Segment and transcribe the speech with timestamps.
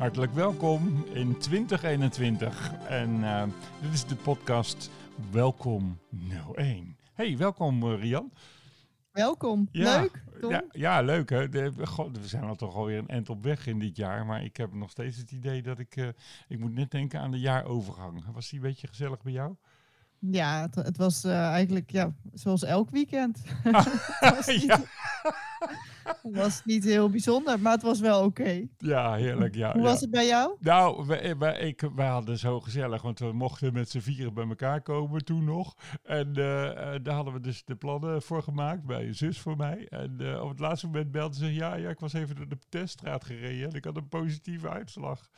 [0.00, 2.72] Hartelijk welkom in 2021.
[2.88, 3.42] En uh,
[3.80, 4.90] dit is de podcast
[5.30, 5.98] Welkom
[6.54, 6.96] 01.
[7.12, 8.32] Hey, welkom uh, Rian.
[9.12, 9.68] Welkom.
[9.72, 10.24] Ja, leuk.
[10.50, 11.48] Ja, ja, leuk hè.
[11.48, 14.26] De, God, we zijn al toch alweer een end op weg in dit jaar.
[14.26, 15.96] Maar ik heb nog steeds het idee dat ik...
[15.96, 16.08] Uh,
[16.48, 18.24] ik moet net denken aan de jaarovergang.
[18.32, 19.54] Was die een beetje gezellig bij jou?
[20.18, 23.42] Ja, het, het was eigenlijk ja, zoals elk weekend.
[23.64, 23.84] ja.
[24.20, 24.88] Het was niet
[26.64, 28.66] heel bijzonder, maar het was wel oké.
[28.78, 29.54] Ja, heerlijk.
[29.54, 30.56] Ja, Hoe was het bij jou?
[30.60, 34.48] Nou, wij, wij, ik, wij hadden zo gezellig, want we mochten met z'n vieren bij
[34.48, 35.74] elkaar komen toen nog.
[36.02, 36.34] En uh,
[37.02, 39.86] daar hadden we dus de plannen voor gemaakt bij een zus voor mij.
[39.88, 42.58] En uh, op het laatste moment belde ze, ja, ja, ik was even door de
[42.68, 45.28] teststraat gereden en ik had een positieve uitslag.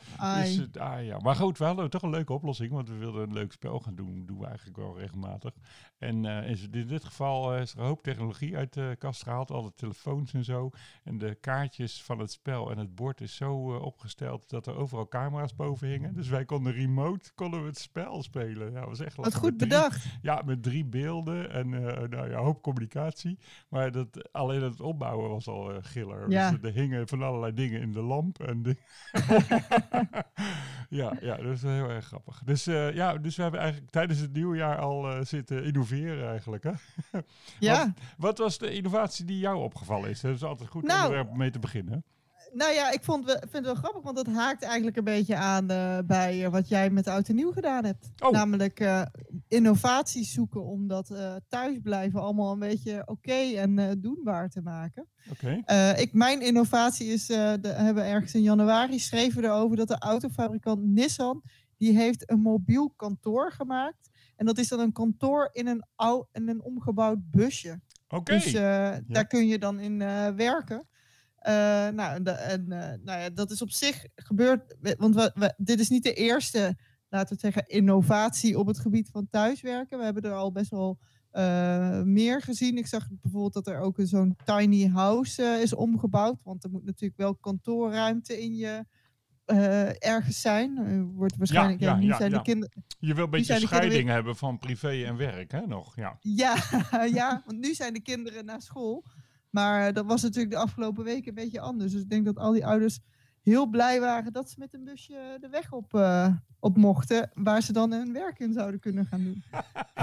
[0.43, 1.19] Dus, ah, ja.
[1.19, 3.95] Maar goed, we hadden toch een leuke oplossing, want we wilden een leuk spel gaan
[3.95, 4.25] doen.
[4.25, 5.53] doen we eigenlijk wel regelmatig.
[5.97, 10.33] En in dit geval is er een hoop technologie uit de kast gehaald, alle telefoons
[10.33, 10.69] en zo.
[11.03, 14.75] En de kaartjes van het spel en het bord is zo uh, opgesteld dat er
[14.75, 16.15] overal camera's boven hingen.
[16.15, 18.71] Dus wij konden remote konden we het spel spelen.
[18.71, 20.05] Ja, was echt Wat goed bedacht.
[20.21, 23.39] Ja, met drie beelden en uh, nou ja, hoop communicatie.
[23.69, 26.29] Maar dat, alleen het opbouwen was al uh, giller.
[26.29, 26.51] Ja.
[26.51, 28.39] Dus er hingen van allerlei dingen in de lamp.
[28.39, 28.75] En de
[30.99, 32.41] ja, ja, dat is heel erg grappig.
[32.45, 36.63] Dus ja, dus we hebben eigenlijk tijdens het nieuwjaar al zitten innoveren eigenlijk.
[36.63, 36.71] Hè?
[37.59, 37.79] Ja.
[37.85, 40.21] wat, wat was de innovatie die jou opgevallen is?
[40.21, 42.03] Dat is altijd goed nou, om mee te beginnen.
[42.53, 45.71] Nou ja, ik vond, vind het wel grappig, want dat haakt eigenlijk een beetje aan
[45.71, 48.09] uh, bij wat jij met Oud en Nieuw gedaan hebt.
[48.19, 48.31] Oh.
[48.31, 49.01] Namelijk uh,
[49.47, 51.11] innovaties zoeken om dat
[51.47, 55.07] thuisblijven allemaal een beetje oké okay en doenbaar te maken.
[55.31, 55.93] Okay.
[55.97, 60.83] ik, mijn innovatie is, de, hebben ergens in januari schreven we erover dat de autofabrikant
[60.83, 61.43] Nissan,
[61.77, 64.09] die heeft een mobiel kantoor gemaakt.
[64.35, 67.79] En dat is dan een kantoor in een, oude, in een omgebouwd busje.
[68.13, 68.39] Okay.
[68.39, 69.01] Dus ja.
[69.07, 70.87] daar kun je dan in uh, werken.
[71.47, 71.53] Uh,
[71.87, 72.67] nou, de, en,
[73.03, 74.75] nou ja, dat is op zich gebeurd.
[74.97, 76.77] Want we, we, dit is niet de eerste,
[77.09, 79.97] laten we zeggen, innovatie op het gebied van thuiswerken.
[79.97, 80.99] We hebben er al best wel
[82.03, 82.77] meer gezien.
[82.77, 86.43] Ik zag bijvoorbeeld dat er ook zo'n tiny house is omgebouwd.
[86.43, 88.85] Want er moet natuurlijk wel kantoorruimte in je
[89.47, 90.77] uh, ergens zijn.
[90.77, 91.79] Uh, wordt waarschijnlijk.
[91.79, 92.37] Ja, ja, nu ja, zijn ja.
[92.37, 92.83] de kinderen.
[92.99, 95.67] Je wil een beetje scheiding hebben van privé en werk, hè?
[95.67, 96.17] Nog, ja.
[96.19, 96.55] Ja,
[97.19, 99.05] ja, want nu zijn de kinderen naar school.
[99.49, 101.91] Maar dat was natuurlijk de afgelopen weken een beetje anders.
[101.91, 102.99] Dus ik denk dat al die ouders
[103.41, 107.31] heel blij waren dat ze met een busje de weg op, uh, op mochten.
[107.33, 109.43] Waar ze dan hun werk in zouden kunnen gaan doen.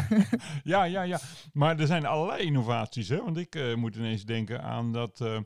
[0.73, 1.21] ja, ja, ja.
[1.53, 3.23] Maar er zijn allerlei innovaties, hè?
[3.23, 5.21] Want ik uh, moet ineens denken aan dat.
[5.21, 5.39] Uh,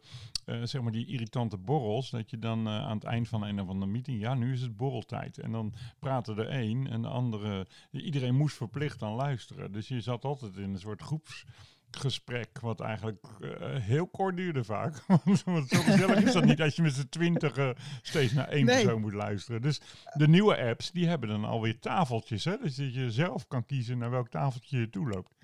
[0.47, 3.60] uh, zeg maar die irritante borrels, dat je dan uh, aan het eind van een
[3.60, 5.38] of andere meeting, ja, nu is het borreltijd.
[5.38, 9.72] En dan praatte er één en de andere, iedereen moest verplicht aan luisteren.
[9.72, 15.03] Dus je zat altijd in een soort groepsgesprek, wat eigenlijk uh, heel kort duurde vaak.
[15.44, 18.82] Want zo gezellig is dat niet als je met z'n twintig steeds naar één nee.
[18.82, 19.62] persoon moet luisteren.
[19.62, 19.81] Dus
[20.12, 22.56] de nieuwe apps, die hebben dan alweer tafeltjes, hè?
[22.59, 25.34] Dus dat je zelf kan kiezen naar welk tafeltje je toe loopt.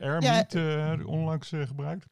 [0.00, 0.98] Airmeet ja.
[1.04, 2.06] onlangs gebruikt.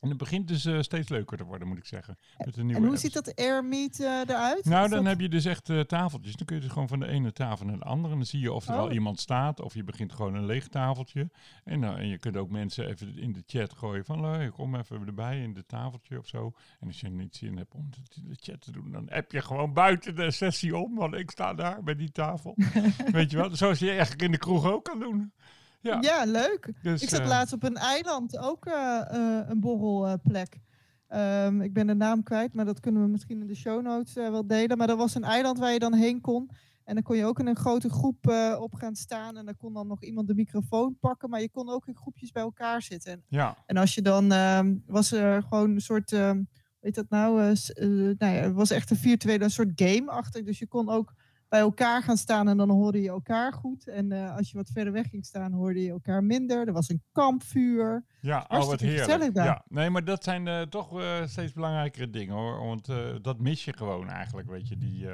[0.00, 2.18] En het begint dus uh, steeds leuker te worden, moet ik zeggen.
[2.38, 3.00] Met de nieuwe en hoe apps.
[3.00, 4.64] ziet dat Airmeet uh, eruit?
[4.64, 5.06] Nou, dan dat...
[5.06, 6.34] heb je dus echt uh, tafeltjes.
[6.36, 8.12] Dan kun je dus gewoon van de ene tafel naar de andere.
[8.12, 8.80] En dan zie je of er Oh.
[8.80, 9.60] al iemand staat.
[9.60, 11.30] Of je begint gewoon een leeg tafeltje.
[11.64, 14.24] En, en je kunt ook mensen even in de chat gooien van...
[14.24, 16.52] "Hey, kom even erbij in de tafeltje of zo.
[16.80, 18.90] En als je niet zin hebt om de, de chat te doen...
[18.92, 20.94] dan heb je gewoon buiten de sessie om.
[20.94, 22.54] Want ik sta daar bij die tafel.
[23.12, 23.56] Weet je wel?
[23.56, 25.32] Zoals je eigenlijk in de kroeg ook kan doen.
[25.80, 26.72] Ja, Ja, leuk.
[26.82, 30.60] dus, ik zat eh, laatst op een eiland, ook eh, eh, een borrelplek.
[31.08, 34.14] Ehm, ik ben de naam kwijt, maar dat kunnen we misschien in de show notes
[34.14, 34.78] wel delen.
[34.78, 36.50] Maar dat was een eiland waar je dan heen kon.
[36.84, 39.36] En dan kon je ook in een grote groep op gaan staan.
[39.36, 41.30] En dan kon dan nog iemand de microfoon pakken.
[41.30, 43.12] Maar je kon ook in groepjes bij elkaar zitten.
[43.12, 43.56] En, ja.
[43.66, 46.42] en als je dan, ehm, was er gewoon een soort, ehm
[46.80, 50.44] weet dat nou, nou ja, het was echt een virtuele, een soort game achter.
[50.44, 51.14] Dus je kon ook
[51.50, 53.88] bij elkaar gaan staan en dan hoorde je elkaar goed.
[53.88, 56.66] En eh, als je wat verder weg ging staan, hoorde je elkaar minder.
[56.66, 58.04] Er was een kampvuur.
[58.20, 59.34] Ja, oh, wat Hartstikke heerlijk.
[59.34, 62.66] Ja, nee, maar dat zijn eh, toch eh, steeds belangrijkere dingen hoor.
[62.66, 62.86] Want
[63.22, 65.06] dat mis je gewoon eigenlijk, weet je, die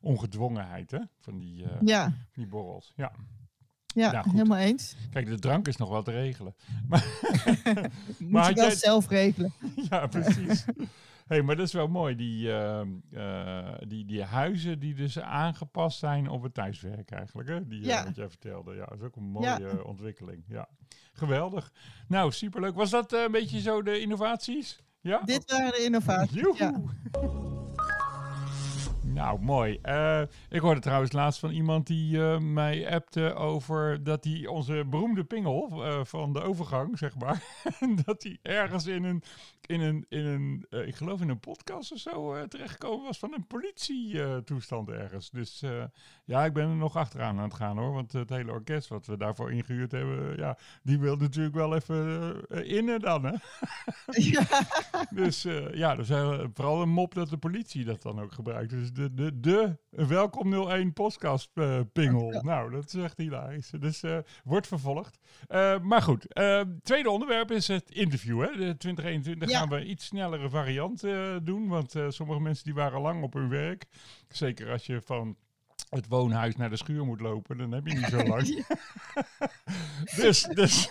[0.00, 2.92] ongedwongenheid hè, van die, Ja, die borrels.
[2.96, 3.12] Ja,
[3.86, 4.96] ja, helemaal eens.
[5.10, 6.54] kijk, de drank is nog wel te regelen.
[6.88, 7.06] Maar,
[8.18, 9.52] Moet Maar je wel jij- zelf regelen.
[9.90, 10.64] ja, precies.
[11.30, 12.80] Hey, maar dat is wel mooi, die, eh,
[13.12, 17.48] eh, die, die huizen die dus aangepast zijn op het thuiswerk eigenlijk.
[17.48, 17.66] Hè?
[17.68, 18.04] Die, eh, Ja.
[18.04, 18.74] wat jij vertelde.
[18.74, 19.82] Ja, dat is ook een mooie Ja.
[19.92, 20.44] ontwikkeling.
[20.48, 20.68] Ja,
[21.12, 21.72] geweldig.
[22.08, 22.74] Nou, superleuk.
[22.74, 24.80] Was dat eh, een beetje zo de innovaties?
[25.00, 25.20] Ja?
[25.24, 26.40] Dit waren de innovaties.
[26.40, 26.82] Joehoe.
[27.12, 27.59] Ja.
[29.20, 29.78] Nou, mooi.
[29.82, 34.84] Uh, ik hoorde trouwens laatst van iemand die uh, mij appte over dat hij onze
[34.86, 37.42] beroemde pingel uh, van de overgang, zeg maar,
[38.04, 39.22] dat hij ergens in een,
[39.66, 43.46] in een, in een ik geloof in een podcast of zo terechtgekomen was van een
[43.46, 45.30] politietoestand ergens.
[45.30, 45.64] Dus
[46.24, 49.06] ja, ik ben er nog achteraan aan het gaan hoor, want het hele orkest wat
[49.06, 53.34] we daarvoor ingehuurd hebben, ja, die wil natuurlijk wel even innen dan, hè?
[54.06, 54.46] ja.
[55.20, 55.42] dus
[55.72, 56.08] ja, dus
[56.54, 58.70] vooral een mop dat de politie dat dan ook gebruikt.
[58.70, 62.40] Dus de, de, de Welkom 01 podcast uh, pingel.
[62.42, 63.70] Nou, dat is echt hilarisch.
[63.78, 65.18] Dus uh, wordt vervolgd.
[65.48, 66.26] Uh, maar goed,
[66.82, 68.40] tweede onderwerp is het interview.
[68.40, 68.46] Hè?
[68.46, 71.00] De 2021 gaan we iets snellere variant
[71.42, 71.68] doen.
[71.68, 73.86] Want sommige mensen die waren lang op hun werk.
[74.28, 75.36] Zeker als je van
[75.90, 78.64] het woonhuis naar de schuur moet lopen, dan heb je niet zo lang.
[80.16, 80.90] dus dus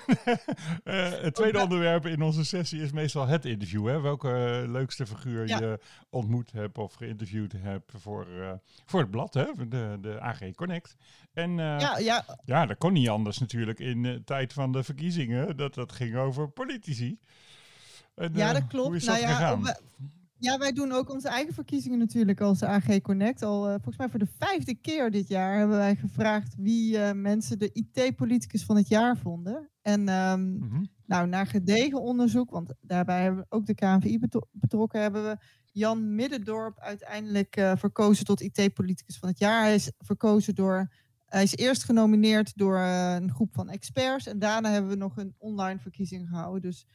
[0.83, 3.87] uh, het tweede onderwerp in onze sessie is meestal het interview.
[3.87, 4.01] Hè?
[4.01, 5.79] Welke leukste figuur je
[6.09, 8.51] ontmoet hebt of geïnterviewd hebt voor, uh,
[8.85, 9.45] voor het blad, hè?
[9.67, 10.95] De, de AG Connect.
[11.33, 12.25] En ja, ja.
[12.45, 15.57] ja, dat kon niet anders natuurlijk in de tijd van de verkiezingen.
[15.57, 17.19] Dat dat ging over politici.
[18.15, 18.87] En, ja, dat klopt.
[18.87, 19.75] Hoe is nou dat ja, gegaan?
[20.41, 23.43] Ja, wij doen ook onze eigen verkiezingen natuurlijk als AG Connect.
[23.43, 27.11] Al uh, volgens mij voor de vijfde keer dit jaar hebben wij gevraagd wie uh,
[27.11, 29.69] mensen de IT-politicus van het jaar vonden.
[29.81, 30.59] En um,
[31.05, 34.19] nou, na gedegen onderzoek, want daarbij hebben we ook de KNVI
[34.51, 35.37] betrokken, hebben we
[35.71, 39.61] Jan Middendorp uiteindelijk uh, verkozen tot IT-politicus van het jaar.
[39.61, 40.93] Hij is verkozen door.
[41.25, 44.27] Hij is eerst genomineerd door een groep van experts.
[44.27, 46.61] En daarna hebben we nog een online verkiezing gehouden.
[46.61, 46.85] Dus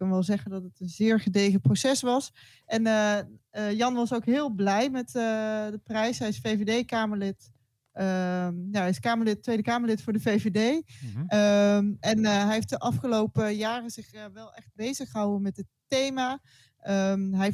[0.00, 2.32] kan wel zeggen dat het een zeer gedegen proces was.
[2.66, 3.18] En uh,
[3.52, 5.22] uh, Jan was ook heel blij met uh,
[5.70, 6.18] de prijs.
[6.18, 7.50] Hij is VVD-Kamerlid.
[7.92, 10.82] Ehm, ja, hij is Kamerlid, Tweede Kamerlid voor de VVD.
[11.00, 11.96] Mm -hmm.
[12.00, 16.40] en hij heeft de afgelopen jaren zich wel echt bezig gehouden met het thema.
[16.88, 17.48] Um, hij,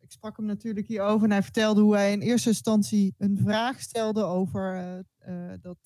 [0.00, 3.80] ik sprak hem natuurlijk hierover en hij vertelde hoe hij in eerste instantie een vraag
[3.80, 5.04] stelde over
[5.60, 5.78] dat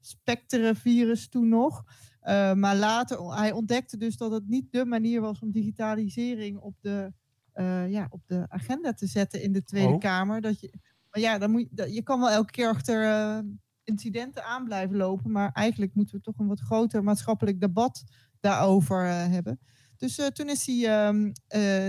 [0.00, 1.84] spectrevirus toen nog.
[2.22, 6.74] Uh, maar later, hij ontdekte dus dat het niet de manier was om digitalisering op
[6.80, 7.12] de,
[7.54, 9.98] uh, ja, op de agenda te zetten in de Tweede oh.
[9.98, 10.40] Kamer.
[10.40, 10.72] Dat je,
[11.10, 13.38] maar ja, dan moet je, je kan wel elke keer achter uh,
[13.84, 18.04] incidenten aan blijven lopen, maar eigenlijk moeten we toch een wat groter maatschappelijk debat
[18.40, 19.60] daarover hebben.
[19.96, 21.32] Dus toen is hij um,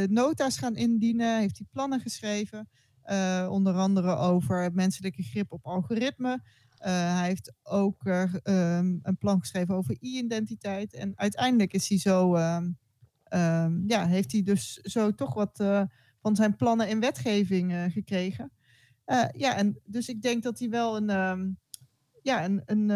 [0.09, 2.69] nota's gaan indienen, heeft hij plannen geschreven,
[3.49, 6.41] onder andere over menselijke grip op algoritme.
[6.79, 6.85] Uh,
[7.17, 10.93] hij heeft ook uh, um, een plan geschreven over e-identiteit.
[10.93, 12.77] En uiteindelijk is hij zo, um,
[13.33, 15.63] um, ja, heeft hij dus zo toch wat
[16.21, 18.51] van zijn plannen in wetgeving gekregen.
[19.31, 21.57] ja, en dus ik denk dat hij wel een,
[22.21, 22.89] ja, een, een,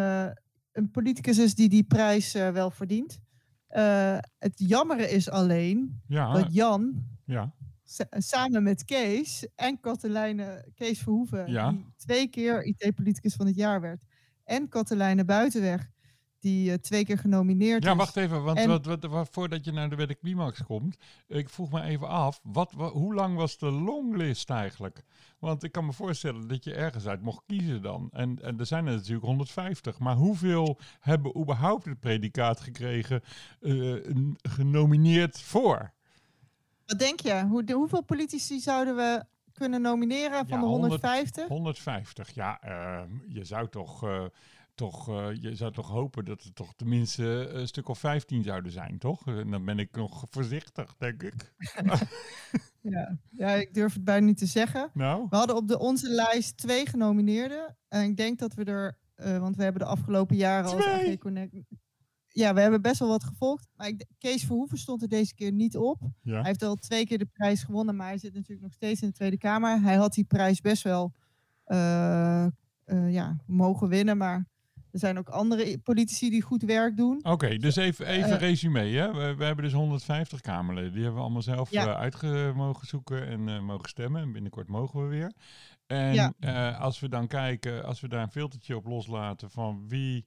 [0.72, 3.20] een politicus is die die prijs wel verdient.
[4.38, 7.54] het jammere is alleen ja, dat Jan ja
[8.10, 14.04] samen met Kees en Katelijne, Kees Verhoeven, die twee keer IT-politicus van het jaar werd.
[14.44, 15.92] En Katelijne Buitenweg,
[16.44, 17.96] die uh, twee keer genomineerd ja, is.
[17.96, 20.98] Ja, wacht even, want wat, wat, wat, voordat je naar de Wette Climax komt,
[21.28, 25.04] ik vroeg me even af, wat, hoe lang was de longlist eigenlijk?
[25.40, 28.10] Want ik kan me voorstellen dat je ergens uit mocht kiezen dan.
[28.12, 33.22] En, en er zijn er natuurlijk 150, maar hoeveel hebben überhaupt het predicaat gekregen,
[33.60, 34.04] uh,
[34.42, 35.94] genomineerd voor?
[36.86, 37.46] Wat denk je?
[37.50, 41.48] Hoe, hoeveel politici zouden we kunnen nomineren van de 150?
[41.48, 42.60] 150, ja.
[42.66, 44.26] Uh, je zou toch, uh,
[44.76, 48.72] toch, uh, je zou toch hopen dat er toch tenminste een stuk of 15 zouden
[48.72, 49.28] zijn, toch?
[49.28, 51.54] En dan ben ik nog voorzichtig, denk ik.
[52.82, 53.18] ja.
[53.30, 54.90] ja, ik durf het bijna niet te zeggen.
[54.94, 55.28] Nou?
[55.30, 57.78] We hadden op de, onze lijst twee genomineerden.
[57.88, 58.98] En ik denk dat we er,
[59.40, 61.54] want we hebben de afgelopen jaren als AG Connect
[62.34, 63.68] ja, we hebben best wel wat gevolgd.
[63.76, 66.00] Maar ik, Kees Verhoeven stond er deze keer niet op.
[66.24, 69.08] Hij heeft al twee keer de prijs gewonnen, maar hij zit natuurlijk nog steeds in
[69.08, 69.82] de Tweede Kamer.
[69.82, 71.14] Hij had die prijs best wel
[71.68, 72.46] uh,
[72.86, 74.48] uh, ja, mogen winnen, maar
[74.92, 77.20] er zijn ook andere politici die goed werk doen.
[77.24, 78.80] Oké, dus even, even uh, resume.
[78.80, 79.14] Hè?
[79.14, 80.92] We, we, hebben dus 150 Kamerleden.
[80.92, 81.96] Die hebben we allemaal zelf ja.
[81.96, 82.22] uit
[82.56, 84.22] mogen zoeken en mogen stemmen.
[84.22, 85.34] En binnenkort mogen we weer.
[85.86, 86.72] En ja.
[86.72, 90.26] als we dan kijken, als we daar een filtertje op loslaten van wie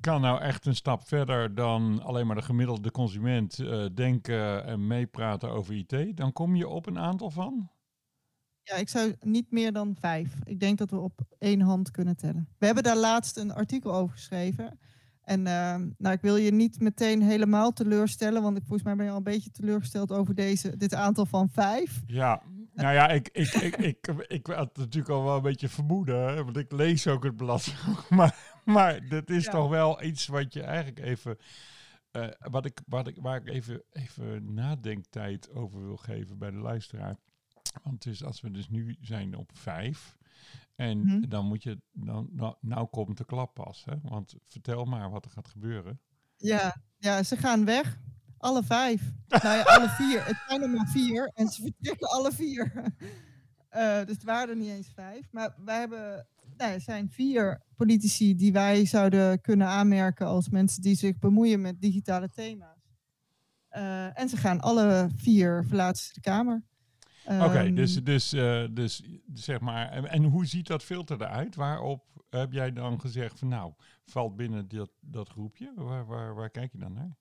[0.00, 4.86] kan nou echt een stap verder dan alleen maar de gemiddelde consument uh, denken en
[4.86, 7.70] meepraten over IT, dan kom je op een aantal van?
[8.62, 10.34] Ja, ik zou niet meer dan vijf.
[10.44, 12.48] Ik denk dat we op één hand kunnen tellen.
[12.58, 14.78] We hebben daar laatst een artikel over geschreven.
[15.22, 19.04] En uh, nou, ik wil je niet meteen helemaal teleurstellen, want ik, volgens mij ben
[19.04, 22.02] je al een beetje teleurgesteld over deze, dit aantal van vijf.
[22.06, 22.42] Ja,
[22.74, 26.56] nou ja, ik, ik, ik, ik, ik, had natuurlijk al wel een beetje vermoeden, want
[26.56, 27.74] ik lees ook het blad.
[28.08, 31.38] maar maar dat is toch wel iets wat je eigenlijk even.
[32.12, 36.56] Uh, wat ik, wat ik, waar ik even, even nadenktijd over wil geven bij de
[36.56, 37.16] luisteraar.
[37.82, 40.16] Want dus als we dus nu zijn op vijf.
[40.74, 41.28] En Mhm.
[41.28, 43.84] dan moet je, dan, nou, nou komt de klap pas.
[43.84, 43.94] Hè?
[44.02, 46.00] Want vertel maar wat er gaat gebeuren.
[46.36, 47.98] Ja, ja, ze gaan weg.
[48.38, 49.02] Alle vijf.
[49.28, 50.24] nou ja, alle vier.
[50.26, 52.72] Het zijn er maar vier en ze vertrekken alle vier.
[53.68, 55.28] Eh, dus het waren er niet eens vijf.
[55.30, 56.26] Maar wij hebben,
[56.56, 61.60] nou, er zijn vier politici die wij zouden kunnen aanmerken als mensen die zich bemoeien
[61.60, 62.74] met digitale thema's.
[63.68, 66.62] Eh, en ze gaan alle vier verlaten de Kamer.
[67.24, 69.02] Oké, Ehm, dus, dus, eh, dus
[69.34, 69.90] zeg maar.
[69.90, 71.54] En, en hoe ziet dat filter eruit?
[71.54, 73.72] Waarop heb jij dan gezegd van nou,
[74.06, 75.72] valt binnen dat, dat groepje?
[75.76, 77.16] Waar, waar, waar kijk je dan naar?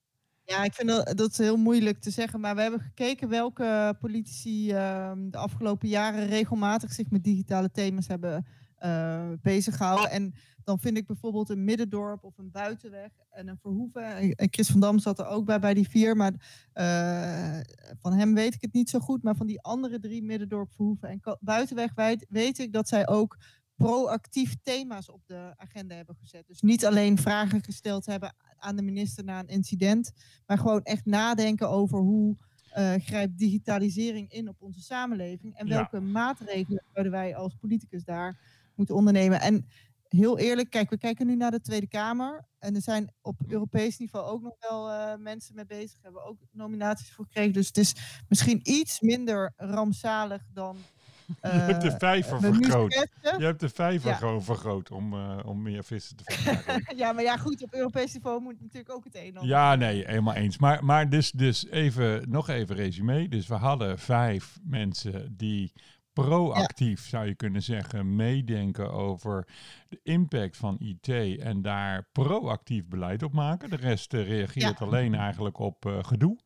[0.45, 2.39] Ja, ik vind dat, dat is heel moeilijk te zeggen.
[2.39, 8.07] Maar we hebben gekeken welke politici ehm, de afgelopen jaren regelmatig zich met digitale thema's
[8.07, 8.45] hebben
[8.83, 10.11] eh bezig gehouden.
[10.11, 14.35] En dan vind ik bijvoorbeeld een Middendorp of een Buitenweg en een Verhoeven.
[14.35, 16.15] En Chris van Dam zat er ook bij, bij die vier.
[16.15, 16.33] Maar
[16.73, 17.59] eh,
[18.01, 19.23] van hem weet ik het niet zo goed.
[19.23, 23.37] Maar van die andere drie, Middendorp, Verhoeven en Buitenweg, weet, weet ik dat zij ook
[23.75, 26.47] proactief thema's op de agenda hebben gezet.
[26.47, 30.11] Dus niet alleen vragen gesteld hebben aan de minister na een incident,
[30.45, 32.37] maar gewoon echt nadenken over hoe
[32.71, 35.75] eh, grijpt digitalisering in op onze samenleving en Ja.
[35.75, 38.39] welke maatregelen zouden wij als politicus daar
[38.75, 39.41] moeten ondernemen.
[39.41, 39.67] En
[40.07, 43.97] heel eerlijk, kijk, we kijken nu naar de Tweede Kamer en er zijn op Europees
[43.97, 47.53] niveau ook nog wel eh, mensen mee bezig, hebben we ook nominaties voor gekregen.
[47.53, 47.95] Dus het is
[48.27, 50.77] misschien iets minder rampzalig dan.
[51.41, 52.93] je hebt de eh, vijver vergroot.
[53.21, 54.15] Je hebt de vijver Ja.
[54.15, 56.83] gewoon vergroot om, eh, om meer vissen te vangen.
[56.95, 59.47] Ja, maar ja, goed, op Europees niveau moet natuurlijk ook het een en.
[59.47, 60.57] Ja, nee, helemaal eens.
[60.57, 63.27] Maar, maar dus, dus even, nog even resume.
[63.27, 65.73] Dus we hadden vijf mensen die
[66.13, 69.47] proactief, zou je kunnen zeggen, meedenken over
[69.89, 71.07] de impact van IT
[71.39, 73.69] en daar proactief beleid op maken.
[73.69, 76.37] De rest eh, reageert alleen eigenlijk op eh, gedoe.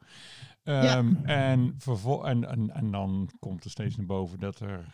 [0.63, 1.77] Ehm, en,
[2.23, 4.85] en, en dan komt er steeds naar boven dat er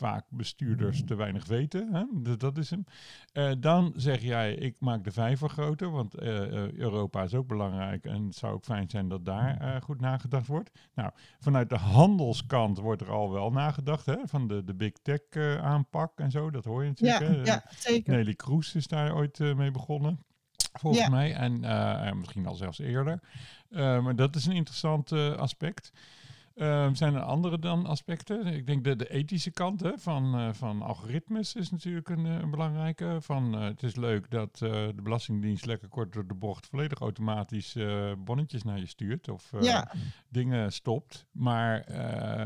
[0.00, 1.88] vaak bestuurders te weinig weten.
[1.92, 2.36] Hè?
[2.36, 2.84] Dat is hem.
[3.32, 7.46] Eh, dan zeg jij, ik maak de vijver groter, want eh, eh, Europa is ook
[7.46, 10.70] belangrijk en het zou ook fijn zijn dat daar eh, goed nagedacht wordt.
[10.94, 14.16] Nou, vanuit de handelskant wordt er al wel nagedacht, hè?
[14.24, 15.20] van de, de big tech
[15.60, 17.20] aanpak en zo, dat hoor je natuurlijk.
[17.20, 17.42] Ja, hè?
[17.42, 18.12] ja, zeker.
[18.14, 20.24] Nelly Kroes is daar ooit mee begonnen.
[20.72, 21.08] Volgens Ja.
[21.10, 21.34] mij.
[21.34, 23.20] En misschien al zelfs eerder.
[23.70, 25.92] Maar dat is een interessant aspect.
[26.54, 28.46] Ehm, zijn er andere dan aspecten?
[28.46, 32.38] Ik denk de, de ethische kant hè, van, eh, van algoritmes is natuurlijk een, eh,
[32.38, 33.16] een belangrijke.
[33.20, 37.76] Van, eh, het is leuk dat de Belastingdienst lekker kort door de bocht volledig automatisch
[38.18, 39.28] bonnetjes naar je stuurt.
[39.28, 39.92] Of Ja,
[40.28, 41.26] dingen stopt.
[41.32, 41.84] Maar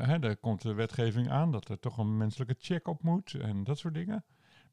[0.06, 3.64] hè, er komt de wetgeving aan dat er toch een menselijke check op moet en
[3.64, 4.24] dat soort dingen.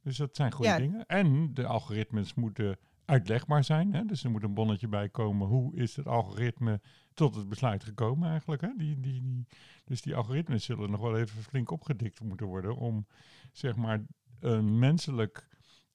[0.04, 0.78] Dus dat zijn goede Ja.
[0.78, 1.06] dingen.
[1.06, 3.94] En de algoritmes moeten uitlegbaar zijn.
[3.94, 4.06] Hè?
[4.06, 5.48] Dus er moet een bonnetje bij komen.
[5.48, 6.82] Hoe is het algoritme
[7.22, 8.62] tot het besluit gekomen eigenlijk?
[8.62, 8.70] Hè?
[8.78, 9.48] Die, die, die,
[9.86, 13.08] dus die algoritmes zullen nog wel even flink opgedikt moeten worden om
[13.52, 14.06] zeg maar
[14.40, 15.48] een menselijk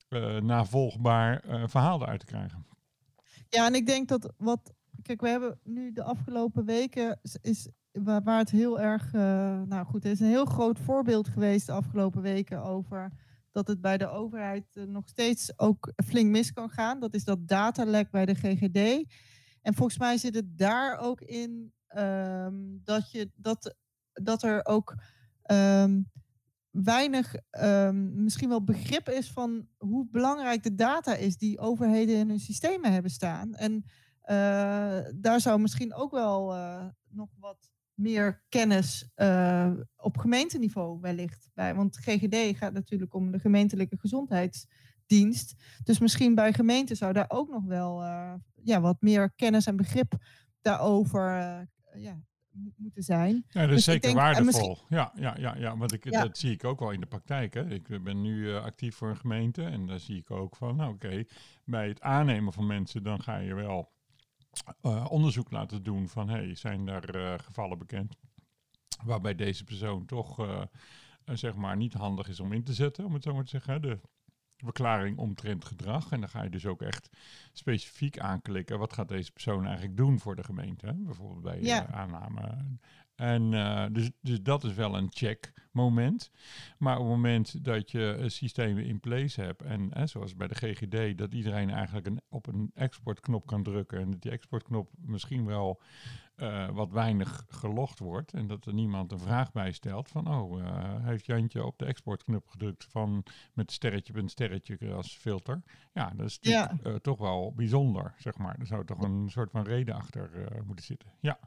[0.08, 2.66] eh, navolgbaar eh, verhaal eruit te krijgen.
[3.48, 4.74] ja, en ik denk dat wat.
[5.02, 7.20] Kijk, we hebben nu de afgelopen weken.
[7.42, 9.12] is- waar, het heel erg.
[9.14, 9.20] eh,
[9.62, 13.12] nou goed, er is een heel groot voorbeeld geweest de afgelopen weken over.
[13.52, 17.00] dat het bij de overheid nog steeds ook flink mis kan gaan.
[17.00, 19.12] Dat is dat datalek bij de GGD.
[19.66, 22.54] En volgens mij zit het daar ook in ehm,
[22.84, 23.76] dat, je, dat,
[24.12, 24.94] dat er ook
[25.42, 26.00] ehm,
[26.70, 32.28] weinig ehm, misschien wel begrip is van hoe belangrijk de data is die overheden in
[32.28, 33.54] hun systemen hebben staan.
[33.54, 33.84] En
[34.20, 41.50] eh, daar zou misschien ook wel eh, nog wat meer kennis eh, op gemeenteniveau wellicht
[41.54, 41.74] bij.
[41.74, 43.96] Want GGD gaat natuurlijk om de gemeentelijke
[45.06, 45.54] gezondheidsdienst.
[45.84, 48.32] Dus misschien bij gemeenten zou daar ook nog wel eh,
[48.62, 50.12] ja, wat meer kennis en begrip
[50.60, 52.20] daarover eh, ja,
[52.50, 53.44] mo- moeten zijn.
[53.48, 54.78] Ja, dat is Dus zeker denk- waardevol.
[54.88, 56.22] Ja, ja, ja, ja, want ik, Ja.
[56.22, 57.54] dat zie ik ook wel in de praktijk.
[57.54, 57.70] Hè.
[57.70, 60.94] Ik ben nu eh, actief voor een gemeente en daar zie ik ook van, nou
[60.94, 61.24] oké,
[61.64, 63.94] bij het aannemen van mensen, dan ga je wel
[64.82, 68.16] eh, onderzoek laten doen van, hey, zijn er eh, gevallen bekend
[69.04, 70.62] waarbij deze persoon toch, eh,
[71.24, 73.50] eh, zeg maar, niet handig is om in te zetten, om het zo maar te
[73.50, 73.82] zeggen.
[73.82, 74.00] De
[74.56, 76.10] verklaring omtrent gedrag.
[76.12, 77.08] En dan ga je dus ook echt
[77.52, 78.78] specifiek aanklikken.
[78.78, 80.86] Wat gaat deze persoon eigenlijk doen voor de gemeente?
[80.86, 80.92] Hè?
[80.92, 81.86] Bijvoorbeeld bij Ja.
[81.88, 82.54] eh, aanname.
[83.14, 86.30] En eh, dus, dus dat is wel een check moment.
[86.78, 90.48] Maar op het moment dat je eh, systemen in place hebt, en hè, zoals bij
[90.48, 94.90] de GGD, dat iedereen eigenlijk een, op een exportknop kan drukken en dat die exportknop
[94.96, 95.80] misschien wel
[96.36, 100.60] eh, wat weinig gelogd wordt en dat er niemand een vraag bij stelt van, oh,
[100.60, 105.62] eh, heeft Jantje op de exportknop gedrukt van met sterretje punt sterretje als filter?
[105.92, 106.76] Ja, dat is Ja.
[106.82, 108.56] eh, toch wel bijzonder, zeg maar.
[108.58, 111.08] Er zou toch een soort van reden achter moeten zitten.
[111.20, 111.38] Ja.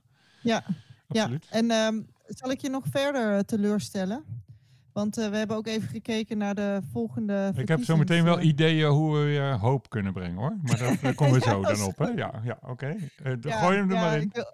[0.41, 0.63] Ja.
[1.07, 1.47] absoluut.
[1.49, 4.23] Ja, en ehm, zal ik je nog verder teleurstellen?
[4.93, 7.53] Want uh, we hebben ook even gekeken naar de volgende.
[7.55, 10.57] Ik heb zo meteen wel ideeën hoe we weer hoop kunnen brengen hoor.
[10.61, 11.97] Maar dat, daar komen we zo dan op.
[11.97, 12.07] Hè?
[12.07, 12.71] Ja, ja oké.
[12.71, 13.39] Okay.
[13.41, 14.29] Ja, gooi hem er ja, maar in.
[14.33, 14.53] Wil...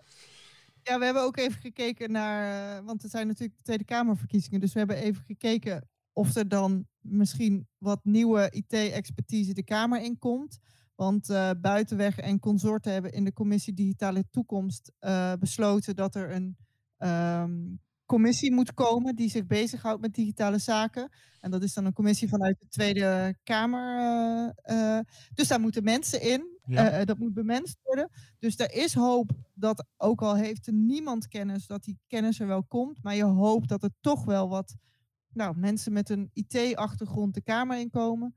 [0.84, 2.84] Ja, we hebben ook even gekeken naar.
[2.84, 4.60] Want het zijn natuurlijk de Tweede Kamerverkiezingen.
[4.60, 10.20] Dus we hebben even gekeken of er dan misschien wat nieuwe IT-expertise de Kamer in
[10.20, 10.60] komt.
[10.96, 16.32] Want uh, Buitenweg en consorten hebben in de commissie Digitale Toekomst uh, besloten dat er
[16.32, 16.58] een
[16.98, 21.10] um, commissie moet komen die zich bezighoudt met digitale zaken.
[21.40, 24.54] En dat is dan een commissie vanuit de Tweede Kamer.
[24.66, 25.00] Uh,
[25.34, 26.54] dus daar moeten mensen in.
[26.68, 27.06] Ja.
[27.06, 28.10] dat moet bemenst worden.
[28.40, 32.48] Dus er is hoop dat, ook al heeft er niemand kennis, dat die kennis er
[32.48, 33.04] wel komt.
[33.04, 34.76] Maar je hoopt dat er toch wel wat
[35.34, 38.36] nou, mensen met een IT-achtergrond de Kamer inkomen.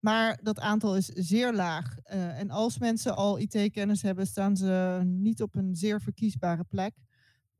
[0.00, 1.98] Maar dat aantal is zeer laag.
[2.04, 6.94] En als mensen al IT-kennis hebben, staan ze niet op een zeer verkiesbare plek.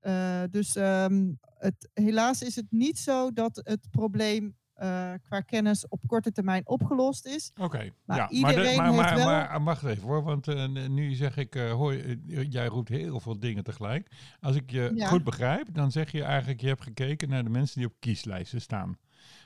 [0.03, 5.88] Uh, dus um, het, helaas is het niet zo dat het probleem uh, qua kennis
[5.88, 7.50] op korte termijn opgelost is.
[7.55, 7.93] Oké, okay.
[8.05, 9.27] maar, ja, iedereen maar, maar, maar, wel...
[9.27, 11.95] maar, wacht even hoor, want uh, nu zeg ik, uh, hoor,
[12.27, 14.11] jij roept heel veel dingen tegelijk.
[14.41, 15.09] Als ik je ja.
[15.09, 18.61] goed begrijp, dan zeg je eigenlijk, je hebt gekeken naar de mensen die op kieslijsten
[18.61, 18.99] staan.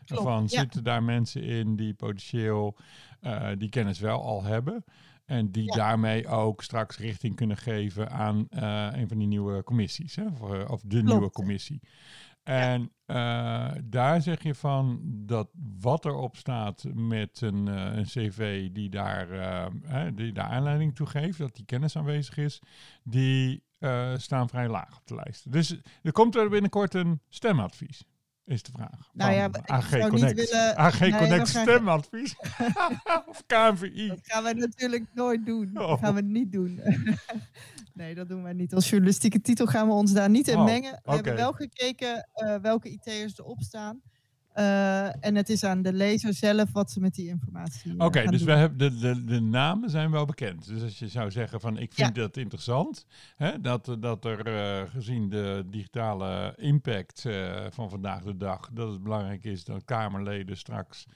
[0.05, 0.61] Klopt, van, ja.
[0.61, 2.77] zitten daar mensen in die potentieel
[3.59, 4.85] die kennis wel al hebben?
[5.25, 5.75] En die ja.
[5.75, 10.17] daarmee ook straks richting kunnen geven aan uh, een van die nieuwe commissies.
[10.17, 10.27] Hè?
[10.27, 11.05] Of, of de Klopt.
[11.05, 11.81] nieuwe commissie.
[12.43, 13.75] En ja.
[13.75, 15.49] uh, daar zeg je van dat
[15.81, 19.29] wat erop staat met een, een cv die daar,
[20.15, 22.63] die daar aanleiding toe geeft, dat die kennis aanwezig is,
[23.03, 23.65] die
[24.17, 25.53] staan vrij laag op de lijst.
[25.53, 28.05] Dus er komt er binnenkort een stemadvies
[28.45, 29.11] is de vraag.
[29.13, 30.35] Nou ja, AG Connect.
[30.35, 30.77] Willen...
[30.77, 32.37] AG nee, Connect stemadvies.
[33.31, 34.09] of KNVI.
[34.09, 35.71] Dat gaan we natuurlijk nooit doen.
[35.75, 35.89] Oh.
[35.89, 36.81] Dat gaan we niet doen.
[37.95, 38.75] nee, dat doen wij niet.
[38.75, 40.93] Als journalistieke titel gaan we ons daar niet in oh, mengen.
[40.93, 41.15] We okay.
[41.15, 44.01] hebben wel gekeken uh, welke IT'ers erop staan.
[44.57, 47.91] Uh, en het is aan de lezer zelf wat ze met die informatie.
[47.91, 48.49] Uh, Oké, okay, dus doen.
[48.49, 50.67] we hebben de, de, de namen zijn wel bekend.
[50.67, 52.23] Dus als je zou zeggen van ik vind ja.
[52.23, 53.07] dat interessant,
[53.37, 57.27] hè, dat, dat er uh, gezien de digitale impact
[57.71, 61.07] van vandaag de dag, dat het belangrijk is dat Kamerleden straks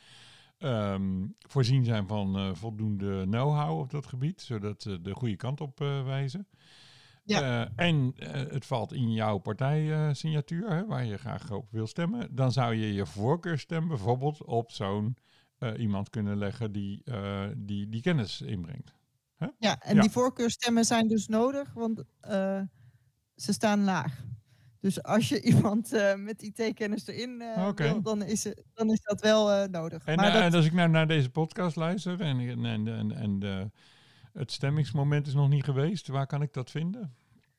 [0.58, 5.78] um, voorzien zijn van voldoende know-how op dat gebied, zodat ze de goede kant op
[6.04, 6.46] wijzen.
[7.26, 7.62] Ja.
[7.62, 12.34] Uh, en uh, het valt in jouw partijsignatuur, uh, waar je graag op wil stemmen.
[12.34, 15.16] Dan zou je je voorkeurstem bijvoorbeeld op zo'n
[15.58, 17.02] eh, iemand kunnen leggen die,
[17.56, 18.94] die die kennis inbrengt.
[19.38, 19.48] Huh?
[19.58, 20.00] Ja, en ja.
[20.00, 22.04] die voorkeurstemmen zijn dus nodig, want
[23.34, 24.24] ze staan laag.
[24.80, 27.92] Dus als je iemand met IT-kennis erin okay.
[27.92, 30.04] wil, dan is, het, dan is dat wel nodig.
[30.04, 30.42] En, maar dat...
[30.42, 33.70] en als ik nou naar deze podcast luister en, en, en, en de
[34.36, 36.08] het stemmingsmoment is nog niet geweest.
[36.08, 37.14] Waar kan ik dat vinden?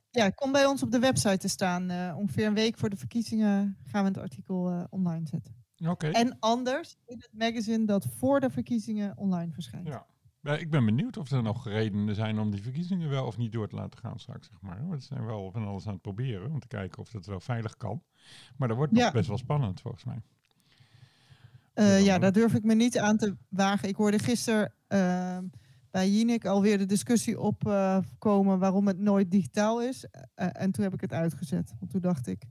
[0.09, 1.91] Ja, kom bij ons op de website te staan.
[1.91, 5.55] Uh, ongeveer een week voor de verkiezingen gaan we het artikel uh, online zetten.
[5.85, 6.07] Oké.
[6.07, 9.87] En anders in het magazine dat voor de verkiezingen online verschijnt.
[9.87, 10.05] Ja.
[10.41, 10.57] ja.
[10.57, 13.67] ik ben benieuwd of er nog redenen zijn om die verkiezingen wel of niet door
[13.67, 14.47] te laten gaan straks.
[14.47, 14.89] Zeg maar.
[14.89, 17.77] We zijn wel van alles aan het proberen om te kijken of dat wel veilig
[17.77, 18.03] kan.
[18.55, 19.11] Maar dat wordt nog ja.
[19.11, 20.21] best wel spannend volgens mij.
[21.75, 23.89] Uh, ja, daar durf ik me niet aan te wagen.
[23.89, 24.73] Ik hoorde gisteren
[25.97, 30.05] bij Jinek alweer de discussie opkomen waarom het nooit digitaal is.
[30.05, 31.73] Uh, en toen heb ik het uitgezet.
[31.79, 32.43] Want toen dacht ik,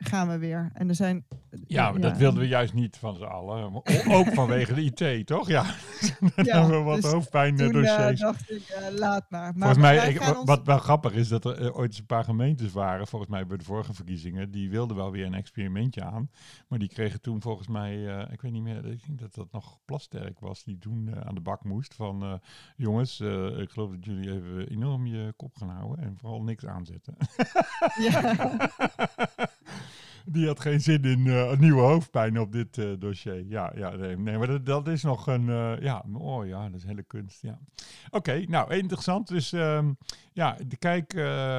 [0.00, 0.70] gaan we weer.
[0.74, 1.24] En er zijn.
[1.66, 3.74] Ja, maar ja, dat wilden we juist niet van z'n allen.
[4.08, 5.48] Ook vanwege de IT, toch?
[5.48, 5.62] Ja.
[6.20, 8.20] Dan ja, hebben we wat dus hoofdpijn toen, dossiers.
[8.20, 9.52] Uh, dacht ik, uh, laat maar.
[9.56, 10.44] maar volgens mij, ik, ons...
[10.44, 13.46] wat wel grappig is, dat er uh, ooit eens een paar gemeentes waren, volgens mij
[13.46, 16.30] bij de vorige verkiezingen, die wilden wel weer een experimentje aan.
[16.68, 19.78] Maar die kregen toen volgens mij, ik weet niet meer, ik denk dat dat nog
[19.84, 22.40] Plasterk was, die toen aan de bak moest van,
[22.76, 23.20] jongens,
[23.56, 27.16] ik geloof dat jullie even enorm je kop gaan houden en vooral niks aanzetten.
[27.98, 28.34] Ja.
[30.26, 33.44] die had geen zin in uh, nieuwe hoofdpijn op dit uh, dossier.
[33.46, 35.46] Ja, ja nee, maar dat, dat, is nog een.
[35.46, 37.42] Uh, ja, oh ja, dat is hele kunst.
[37.42, 37.58] Ja.
[38.10, 39.28] Oké, nou interessant.
[39.28, 39.96] Dus um,
[40.32, 41.16] ja, kijk,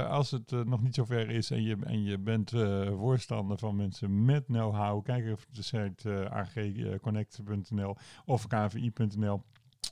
[0.09, 2.49] als het nog niet zover is en je, en je bent
[2.97, 7.95] voorstander van mensen met know-how, kijk even op de site agconnect.nl
[8.25, 9.43] of kvi.nl.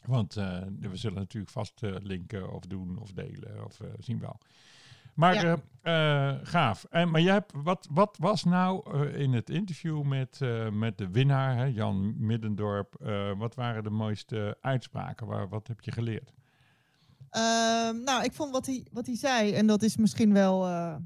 [0.06, 0.34] Want
[0.80, 4.40] we zullen natuurlijk vast linken of doen of delen of zien wel.
[5.20, 6.34] Maar ja.
[6.34, 6.86] uh, gaaf.
[6.90, 10.40] En, maar jij hebt, wat, wat was nou uh, in het interview met,
[10.72, 12.96] met de winnaar, hè, Jan Middendorp,
[13.38, 15.28] wat waren de mooiste uitspraken?
[15.28, 16.34] Waar, wat heb je geleerd?
[17.30, 20.60] Ehm, nou, ik vond wat hij, wat hij zei, en dat is misschien wel.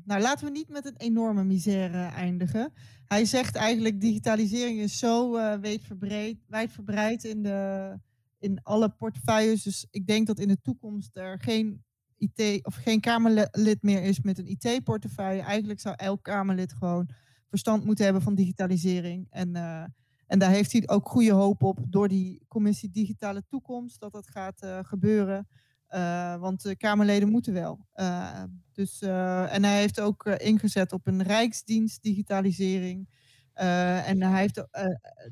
[0.06, 2.73] nou, laten we niet met een enorme misère eindigen.
[3.06, 7.93] Hij zegt eigenlijk: digitalisering is zo wijdverbreid, wijdverbreid in, de,
[8.39, 9.63] in alle portefeuilles.
[9.63, 11.84] Dus ik denk dat in de toekomst er geen
[12.31, 15.41] IT of geen Kamerlid meer is met een IT-portefeuille.
[15.41, 17.09] Eigenlijk zou elk Kamerlid gewoon
[17.47, 19.27] verstand moeten hebben van digitalisering.
[19.29, 19.83] En, uh,
[20.27, 24.27] en daar heeft hij ook goede hoop op door die commissie Digitale Toekomst dat dat
[24.27, 25.47] gaat uh, gebeuren.
[25.89, 27.88] Uh, want de Kamerleden moeten wel.
[28.71, 33.09] dus, en hij heeft ook ingezet op een Rijksdienst digitalisering.
[33.53, 34.63] en hij heeft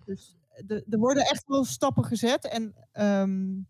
[0.06, 2.48] dus er worden echt wel stappen gezet.
[2.48, 3.68] En, um,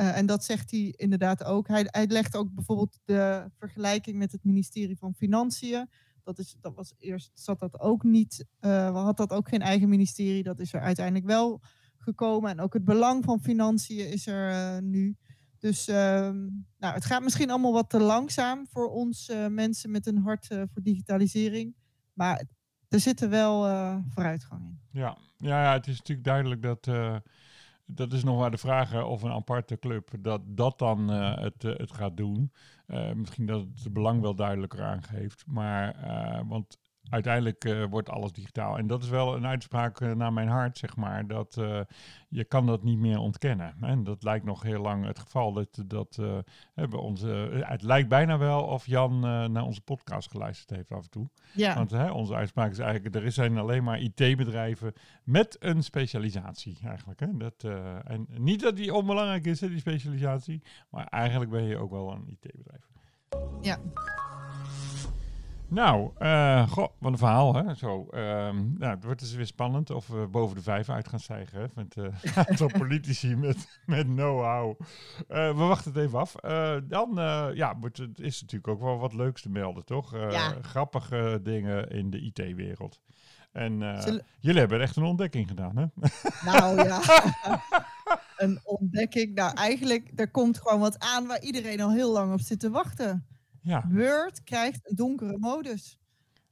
[0.00, 1.68] uh, en dat zegt hij inderdaad ook.
[1.68, 5.90] Hij, hij legt ook bijvoorbeeld de vergelijking met het ministerie van Financiën.
[6.22, 8.46] Dat, is, dat was eerst zat dat ook niet.
[8.60, 10.42] Uh, had dat ook geen eigen ministerie.
[10.42, 11.60] Dat is er uiteindelijk wel
[11.96, 12.50] gekomen.
[12.50, 15.16] En ook het belang van financiën is er uh, nu.
[15.58, 20.18] Dus um, nou, het gaat misschien allemaal wat te langzaam voor ons mensen met een
[20.18, 21.74] hart voor digitalisering.
[22.12, 22.44] Maar
[22.88, 23.60] er zitten wel
[24.08, 24.80] vooruitgang in.
[24.90, 25.18] Ja.
[25.38, 26.88] Ja, ja, het is natuurlijk duidelijk dat.
[27.86, 31.62] Dat is nog maar de vraag of een aparte club dat, dat dan uh, het,
[31.62, 32.52] het gaat doen.
[33.14, 35.44] misschien dat het belang wel duidelijker aangeeft.
[35.46, 35.96] Maar,
[36.48, 36.78] want
[37.10, 38.78] uiteindelijk uh, wordt alles digitaal.
[38.78, 41.26] En dat is wel een uitspraak uh, naar mijn hart, zeg maar.
[41.26, 41.80] Dat uh,
[42.28, 43.74] je kan dat niet meer ontkennen.
[43.80, 45.52] En dat lijkt nog heel lang het geval.
[45.52, 46.20] Dat, dat
[46.74, 47.28] hebben onze,
[47.60, 49.20] het lijkt bijna wel of Jan
[49.52, 51.28] naar onze podcast geluisterd heeft af en toe.
[51.52, 51.74] Ja.
[51.74, 54.92] Want onze uitspraak is eigenlijk, er zijn alleen maar IT-bedrijven
[55.24, 57.20] met een specialisatie eigenlijk.
[57.20, 57.36] Hè?
[57.36, 57.64] Dat,
[58.04, 60.62] en niet dat die onbelangrijk is, hè, die specialisatie.
[60.90, 62.88] Maar eigenlijk ben je ook wel een IT-bedrijf.
[63.60, 63.78] Ja.
[65.68, 67.74] Nou, uh, goh, wat een verhaal, hè?
[67.74, 71.20] Zo, um, nou, het wordt dus weer spannend of we boven de vijf uit gaan
[71.20, 71.66] stijgen, hè?
[71.74, 74.80] Met een uh, aantal politici met, met know-how.
[74.80, 74.86] Uh,
[75.28, 76.32] we wachten het even af.
[76.88, 77.10] dan,
[77.54, 80.16] ja, het is natuurlijk ook wel wat leuks te melden, toch?
[80.16, 80.54] Ja.
[80.62, 83.00] Grappige dingen in de IT-wereld.
[83.52, 83.78] En
[84.40, 85.86] jullie hebben echt een ontdekking gedaan, hè?
[86.44, 87.00] Nou ja,
[88.36, 89.34] een ontdekking.
[89.34, 92.70] Nou, eigenlijk, er komt gewoon wat aan waar iedereen al heel lang op zit te
[92.70, 93.26] wachten.
[93.66, 93.84] Ja.
[93.88, 95.98] Word krijgt een donkere modus.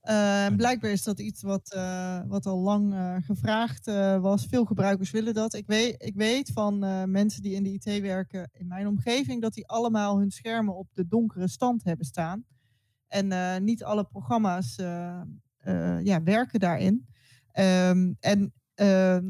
[0.03, 3.87] Uh, blijkbaar is dat iets wat, uh, wat al lang uh, gevraagd
[4.21, 4.47] was.
[4.47, 5.55] Veel gebruikers willen dat.
[5.55, 6.79] Ik weet, ik weet van
[7.11, 10.89] mensen die in de IT werken in mijn omgeving dat die allemaal hun schermen op
[10.93, 12.45] de donkere stand hebben staan.
[13.09, 14.77] En niet alle programma's
[16.03, 17.07] ja, werken daarin.
[17.59, 18.53] Um, en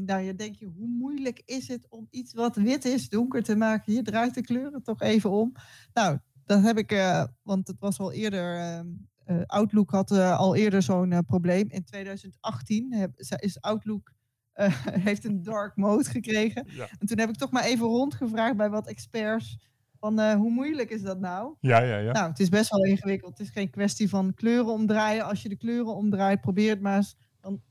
[0.05, 3.55] nou, je denk je, hoe moeilijk is het om iets wat wit is donker te
[3.55, 3.93] maken?
[3.93, 5.51] Je draait de kleuren toch even om.
[5.93, 8.83] Nou, dat heb ik, uh, want het was al eerder,
[9.27, 11.69] uh, Outlook had uh, al eerder zo'n probleem.
[11.69, 14.11] In 2018 heb, is Outlook,
[15.07, 16.67] heeft een dark mode gekregen.
[16.69, 16.87] Ja.
[16.99, 19.73] En toen heb ik toch maar even rondgevraagd bij wat experts.
[19.99, 21.55] Van hoe moeilijk is dat nou?
[21.59, 22.11] Ja, ja, ja.
[22.11, 23.37] Nou, het is best wel ingewikkeld.
[23.37, 25.25] Het is geen kwestie van kleuren omdraaien.
[25.25, 27.15] Als je de kleuren omdraait, probeer het maar eens.
[27.41, 27.61] Dan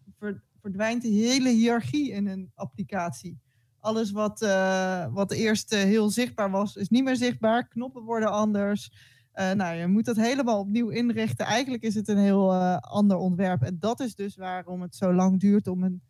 [0.61, 3.41] verdwijnt de hele hiërarchie in een applicatie.
[3.85, 7.69] Alles wat, uh, wat eerst uh, heel zichtbaar was, is niet meer zichtbaar.
[7.69, 8.93] Knoppen worden anders.
[9.35, 11.47] Uh, nou, je moet dat helemaal opnieuw inrichten.
[11.47, 13.63] Eigenlijk is het een heel ander ontwerp.
[13.63, 16.03] En dat is dus waarom het zo lang duurt om een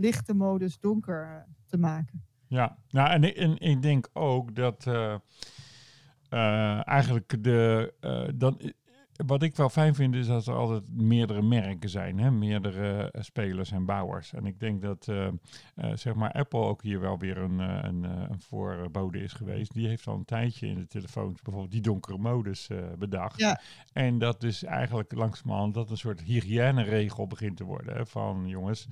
[0.00, 2.24] lichte modus donker te maken.
[2.46, 4.86] Ja, nou, en, en ik denk ook dat
[6.84, 7.92] eigenlijk de.
[8.34, 8.60] dan,
[9.26, 12.30] wat ik wel fijn vind is dat er altijd meerdere merken zijn, hè?
[12.30, 14.32] meerdere uh, spelers en bouwers.
[14.32, 15.26] En ik denk dat uh,
[15.76, 19.72] uh, zeg maar Apple ook hier wel weer een, een, een, voorbode is geweest.
[19.72, 23.38] Die heeft al een tijdje in de telefoons bijvoorbeeld die donkere modus bedacht.
[23.38, 23.60] Ja.
[23.92, 27.96] En dat dus eigenlijk langzamerhand dat een soort hygiëneregel begint te worden.
[27.96, 28.06] Hè?
[28.06, 28.88] Van jongens,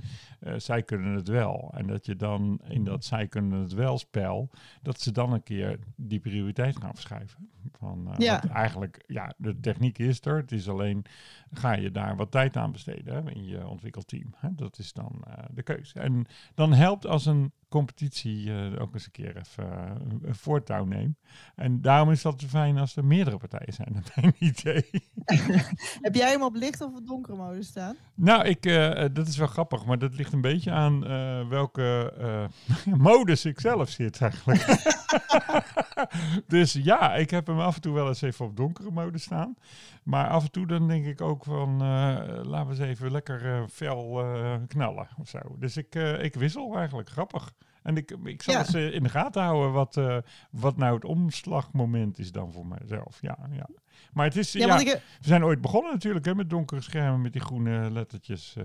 [0.56, 1.70] zij kunnen het wel.
[1.74, 4.50] En dat je dan in dat zij kunnen het wel spel,
[4.82, 7.48] dat ze dan een keer die prioriteit gaan verschuiven.
[7.72, 8.44] Van, ja.
[8.44, 11.04] eigenlijk, ja, de techniek is het is alleen,
[11.52, 14.34] ga je daar wat tijd aan besteden in je ontwikkelteam.
[14.36, 14.48] Hè?
[14.54, 16.00] Dat is dan uh, de keuze.
[16.00, 20.84] En dan helpt als een competitie uh, ook eens een keer even uh, een voortouw
[20.84, 21.18] neemt.
[21.54, 23.88] En daarom is dat fijn als er meerdere partijen zijn.
[23.94, 24.90] Dat mijn idee.
[26.06, 27.96] Heb jij hem op licht of op donkere modus staan?
[28.14, 28.62] Nou, ik,
[29.14, 31.00] dat is wel grappig, maar dat ligt een beetje aan
[31.48, 32.12] welke
[33.08, 34.66] modus ik zelf zit eigenlijk.
[36.46, 39.56] dus ja, ik heb hem af en toe wel eens even op donkere modus staan.
[40.04, 41.80] Maar af en toe dan denk ik ook van, uh,
[42.42, 45.38] laten we eens even lekker uh, fel uh, knallen of zo.
[45.58, 47.52] Dus ik, ik wissel eigenlijk, grappig.
[47.84, 48.60] En ik, ik zal ja.
[48.60, 50.00] eens in de gaten houden wat,
[50.50, 53.18] wat nou het omslagmoment is dan voor mezelf.
[53.20, 53.68] Ja, ja.
[54.12, 54.86] Maar het is, ja, ik,
[55.20, 58.56] we zijn ooit begonnen natuurlijk hè, met donkere schermen met die groene lettertjes.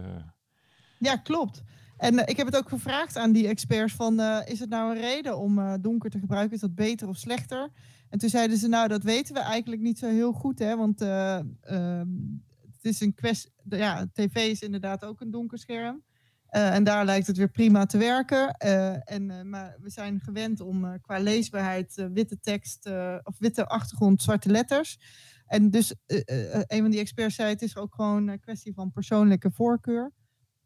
[1.00, 1.64] Ja, klopt.
[1.98, 5.38] En ik heb het ook gevraagd aan die experts van, is het nou een reden
[5.38, 6.56] om donker te gebruiken?
[6.56, 7.70] Is dat beter of slechter?
[8.10, 11.02] En toen zeiden ze, nou, dat weten we eigenlijk niet zo heel goed, hè, want
[11.02, 16.04] uh, het is een kwestie, ja, tv is inderdaad ook een donker scherm.
[16.50, 18.52] Eh, en daar lijkt het weer prima te werken.
[18.52, 22.90] Eh, en, eh, maar we zijn gewend om qua leesbaarheid witte tekst
[23.24, 25.00] of witte achtergrond, zwarte letters.
[25.46, 29.52] En dus een van die experts zei: het is ook gewoon een kwestie van persoonlijke
[29.52, 30.12] voorkeur.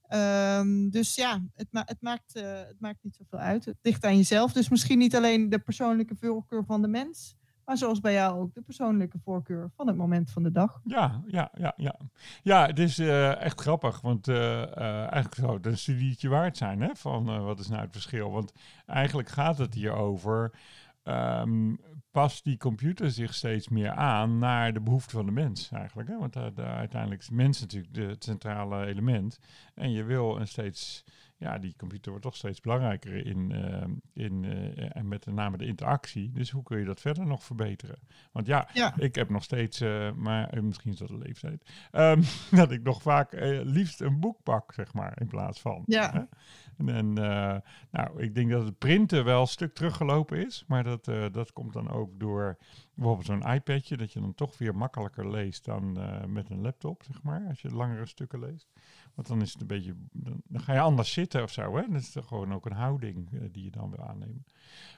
[0.08, 2.34] Ehm, dus ja, het, het, maakt,
[2.68, 3.66] het maakt niet zoveel uit.
[3.66, 4.54] Het ligt aan jezelf.
[4.54, 7.36] Dus misschien niet alleen de persoonlijke voorkeur van de mens,
[7.66, 10.82] maar zoals bij jou ook de persoonlijke voorkeur van het moment van de dag.
[10.84, 11.96] Ja, ja, ja, ja.
[12.42, 16.58] Ja, het is eh, echt grappig, want eh, eh, eigenlijk zou het een studietje waard
[16.58, 18.32] zijn, hè, van wat is nou het verschil.
[18.32, 18.54] Want
[18.86, 20.54] eigenlijk gaat het hier over,
[21.04, 21.76] ehm,
[22.12, 26.10] past die computer zich steeds meer aan naar de behoeften van de mens eigenlijk.
[26.10, 26.18] Hè?
[26.18, 29.40] Want uiteindelijk is mens natuurlijk het centrale element.
[29.74, 31.04] En je wil een steeds,
[31.44, 35.66] ja, die computer wordt toch steeds belangrijker in, eh, in eh, en met name de
[35.66, 36.32] interactie.
[36.32, 38.00] Dus hoe kun je dat verder nog verbeteren?
[38.32, 38.94] Want ja, Ja.
[38.98, 42.22] ik heb nog steeds, eh, maar misschien is dat de leeftijd, ehm,
[42.62, 45.84] dat ik nog vaak liefst een boek pak, zeg maar, in plaats van.
[45.86, 46.12] Ja.
[46.12, 46.22] Hè?
[46.78, 47.14] En, en,
[47.92, 51.74] nou, ik denk dat het printen wel een stuk teruggelopen is, maar dat, dat komt
[51.74, 52.58] dan ook door
[52.94, 57.24] bijvoorbeeld zo'n iPadje, dat je dan toch weer makkelijker leest dan met een laptop, zeg
[57.24, 58.68] maar, als je langere stukken leest.
[59.16, 61.88] Want dan is het een beetje, dan, ga je anders zitten of zo, hè.
[61.90, 64.46] Dat is gewoon ook een houding eh, die je dan wil aannemen.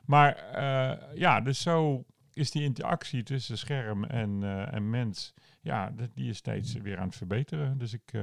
[0.06, 5.94] Maar eh, ja, dus zo is die interactie tussen scherm en, eh, en mens, ja,
[6.14, 7.78] die is steeds weer aan het verbeteren.
[7.78, 8.14] Dus ik,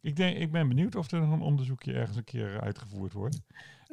[0.00, 3.40] ik, denk, ik ben benieuwd of er nog een onderzoekje ergens een keer uitgevoerd wordt.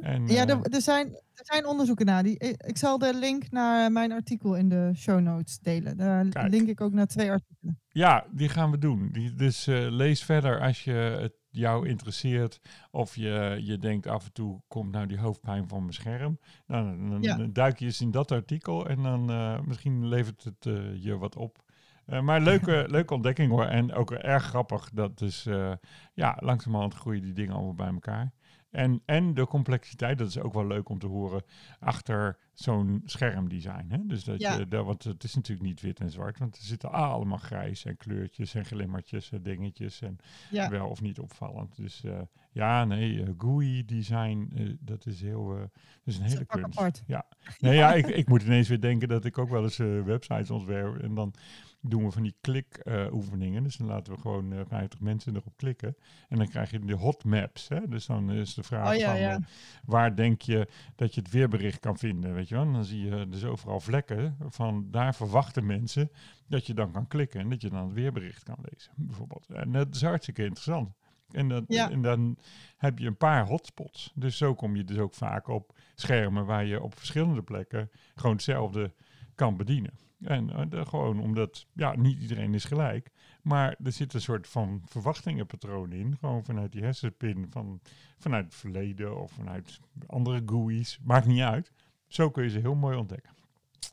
[0.01, 2.23] En, Ja, eh, er, er, zijn, er zijn onderzoeken naar.
[2.23, 5.97] Die, ik, ik zal de link naar mijn artikel in de show notes delen.
[5.97, 6.51] Daar Kijk.
[6.51, 7.79] link ik ook naar twee artikelen.
[7.89, 9.10] Ja, die gaan we doen.
[9.12, 12.60] Die, dus eh, lees verder als je het jou interesseert.
[12.91, 16.39] Of je, je denkt af en toe, komt nou die hoofdpijn van mijn scherm.
[16.67, 17.36] Nou, dan, dan- Ja.
[17.36, 21.17] dan duik je eens in dat artikel en dan eh, misschien levert het eh, je
[21.17, 21.65] wat op.
[22.05, 23.65] Eh, maar leuke, leuke ontdekking hoor.
[23.65, 24.89] En ook erg grappig.
[24.93, 25.71] Dat dus, eh,
[26.17, 28.32] ja, langzamerhand groeien die dingen allemaal bij elkaar.
[28.69, 31.43] En, en de complexiteit, dat is ook wel leuk om te horen,
[31.80, 33.86] achter zo'n schermdesign.
[33.89, 34.06] Hè?
[34.06, 34.58] Dus dat Ja.
[34.58, 37.86] je, dat, want het is natuurlijk niet wit en zwart, want er zitten allemaal grijs
[37.86, 40.17] en kleurtjes en glimmertjes en dingetjes en
[40.49, 40.69] Ja.
[40.69, 41.75] wel of niet opvallend.
[41.75, 45.69] Dus eh, ja, nee, eh, GUI design, eh, dat is heel, dat
[46.03, 47.03] is een Dat is hele een kunst.
[47.08, 47.25] Ja,
[47.60, 50.97] nee, ja, ik, ik moet ineens weer denken dat ik ook wel eens websites ontwerp
[51.01, 51.34] en dan
[51.82, 53.63] doen we van die klik-oefeningen.
[53.63, 55.95] dus dan laten we gewoon eh 50 mensen erop klikken.
[56.29, 57.67] En dan krijg je de hot maps.
[57.67, 57.87] Hè?
[57.87, 59.33] Dus dan is de vraag Oh ja, van, ja.
[59.35, 59.41] eh,
[59.85, 62.33] waar denk je dat je het weerbericht kan vinden?
[62.33, 62.63] Weet je wel?
[62.63, 66.11] En dan zie je dus overal vlekken van daar verwachten mensen
[66.47, 69.49] dat je dan kan klikken en dat je dan het weerbericht kan lezen, bijvoorbeeld.
[69.49, 70.89] En dat is hartstikke interessant.
[71.31, 71.91] En, dat, Ja.
[71.91, 72.37] en dan
[72.77, 74.11] heb je een paar hotspots.
[74.15, 78.35] Dus zo kom je dus ook vaak op schermen waar je op verschillende plekken gewoon
[78.35, 78.93] hetzelfde
[79.35, 79.93] kan bedienen.
[80.21, 83.11] En eh, gewoon omdat, ja, niet iedereen is gelijk.
[83.47, 86.17] Maar er zit een soort van verwachtingenpatroon in.
[86.19, 87.79] Gewoon vanuit die hersenpin, van,
[88.19, 90.99] vanuit het verleden of vanuit andere GUI's.
[91.03, 91.71] Maakt niet uit.
[92.07, 93.31] Zo kun je ze heel mooi ontdekken.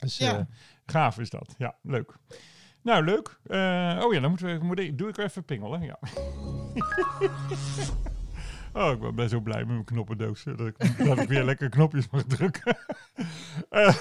[0.01, 0.38] Dus Ja.
[0.38, 0.45] eh,
[0.87, 1.55] gaaf is dat.
[1.59, 2.17] Ja, leuk.
[2.83, 3.38] Nou, leuk.
[3.47, 5.83] Eh, oh ja, dan moeten we, moet ik, doe ik er even pingelen.
[5.83, 5.99] Ja.
[8.77, 10.47] Oh, ik ben, zo blij met mijn knoppendoos.
[10.47, 12.77] eh, Dat ik, dat ik weer lekker knopjes mag drukken.
[13.71, 13.95] Eh,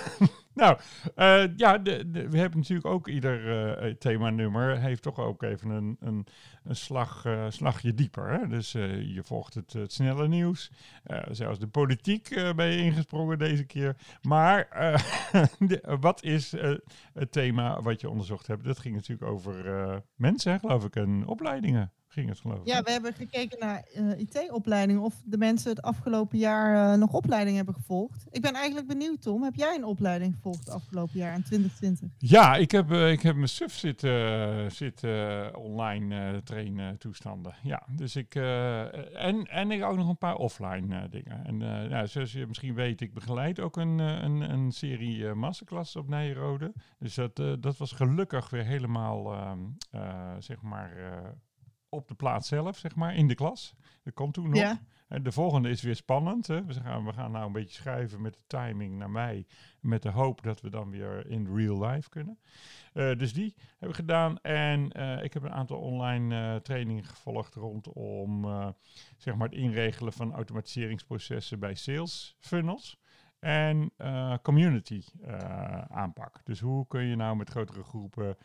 [0.62, 0.78] nou,
[1.16, 5.98] eh, ja, de, we hebben natuurlijk ook ieder eh thema-nummer heeft toch ook even een,
[6.00, 6.26] een,
[6.63, 8.30] een slag, eh, slagje dieper.
[8.30, 8.48] Hè?
[8.48, 10.72] Dus eh, je volgt het, het snelle nieuws.
[11.04, 13.96] Eh, zelfs de politiek eh, ben je ingesprongen deze keer.
[14.22, 15.46] Maar eh,
[16.00, 16.74] wat is eh,
[17.13, 18.63] het thema wat je onderzocht hebt?
[18.63, 21.92] Dat ging natuurlijk over eh, mensen, geloof ik, en opleidingen.
[22.13, 22.67] Ging het geloof ik.
[22.67, 25.02] Ja, we hebben gekeken naar eh, IT-opleidingen.
[25.02, 28.26] Of de mensen het afgelopen jaar eh, nog opleiding hebben gevolgd.
[28.32, 29.43] Ik ben eigenlijk benieuwd, Tom.
[29.43, 32.10] Heb jij een opleiding gevolgd het afgelopen jaar in 2020?
[32.17, 37.56] Ja, ik heb, eh, ik heb mijn suf zitten, zitten online trainen toestanden.
[37.63, 41.45] Ja, dus ik, en, en ik ook nog een paar offline dingen.
[41.45, 41.58] En
[41.89, 46.73] nou, zoals je misschien weet, ik begeleid ook een, een, een serie masterclass op Nijrode.
[46.99, 49.60] Dus dat, dat was gelukkig weer helemaal, ehm,
[49.91, 50.91] eh, zeg maar,
[51.94, 53.74] op de plaats zelf, zeg maar, in de klas.
[54.04, 54.60] Dat kon toen nog.
[54.60, 54.82] Ja.
[55.22, 56.48] De volgende is weer spannend.
[56.48, 56.66] Hè?
[56.66, 59.46] We, gaan, we gaan nou een beetje schuiven met de timing naar mei.
[59.80, 62.40] Met de hoop dat we dan weer in real life kunnen.
[62.94, 64.38] Eh, dus die heb ik gedaan.
[64.38, 68.46] En eh, ik heb een aantal online eh, trainingen gevolgd rondom
[69.18, 73.02] zeg maar het inregelen van automatiseringsprocessen bij sales funnels.
[73.40, 73.92] En
[74.42, 75.04] community
[75.88, 76.42] aanpak.
[76.44, 78.38] Dus hoe kun je nou met grotere groepen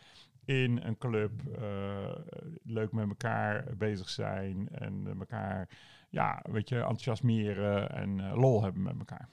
[0.49, 2.15] in een club eh,
[2.63, 5.69] leuk met elkaar bezig zijn en elkaar
[6.11, 9.29] ja, weet je, enthousiasmeren en eh, lol hebben met elkaar.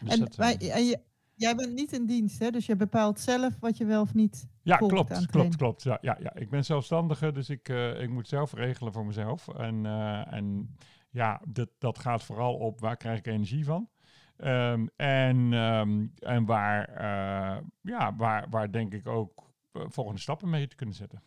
[0.00, 1.00] Dus en dat, eh, wij, en je,
[1.34, 2.50] jij bent niet in dienst, hè?
[2.50, 5.82] Dus je bepaalt zelf wat je wel of niet ja, klopt, klopt, klopt.
[5.82, 6.34] Ja, ja, ja.
[6.34, 9.48] Ik ben zelfstandige, dus ik, ik moet zelf regelen voor mezelf.
[9.48, 9.86] En,
[10.30, 10.76] en
[11.10, 13.88] ja, dat, dat gaat vooral op waar krijg ik energie van.
[14.36, 16.90] Ehm, en, ehm, en waar,
[17.80, 19.47] ja, waar, waar denk ik ook
[19.88, 21.22] volgende stappen mee te kunnen zetten.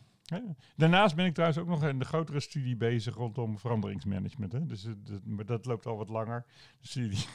[0.75, 4.51] Daarnaast ben ik trouwens ook nog in de grotere studie bezig rondom veranderingsmanagement.
[4.51, 4.65] Hè?
[4.65, 6.45] Dus dat, dat loopt al wat langer.
[6.81, 7.25] Studie.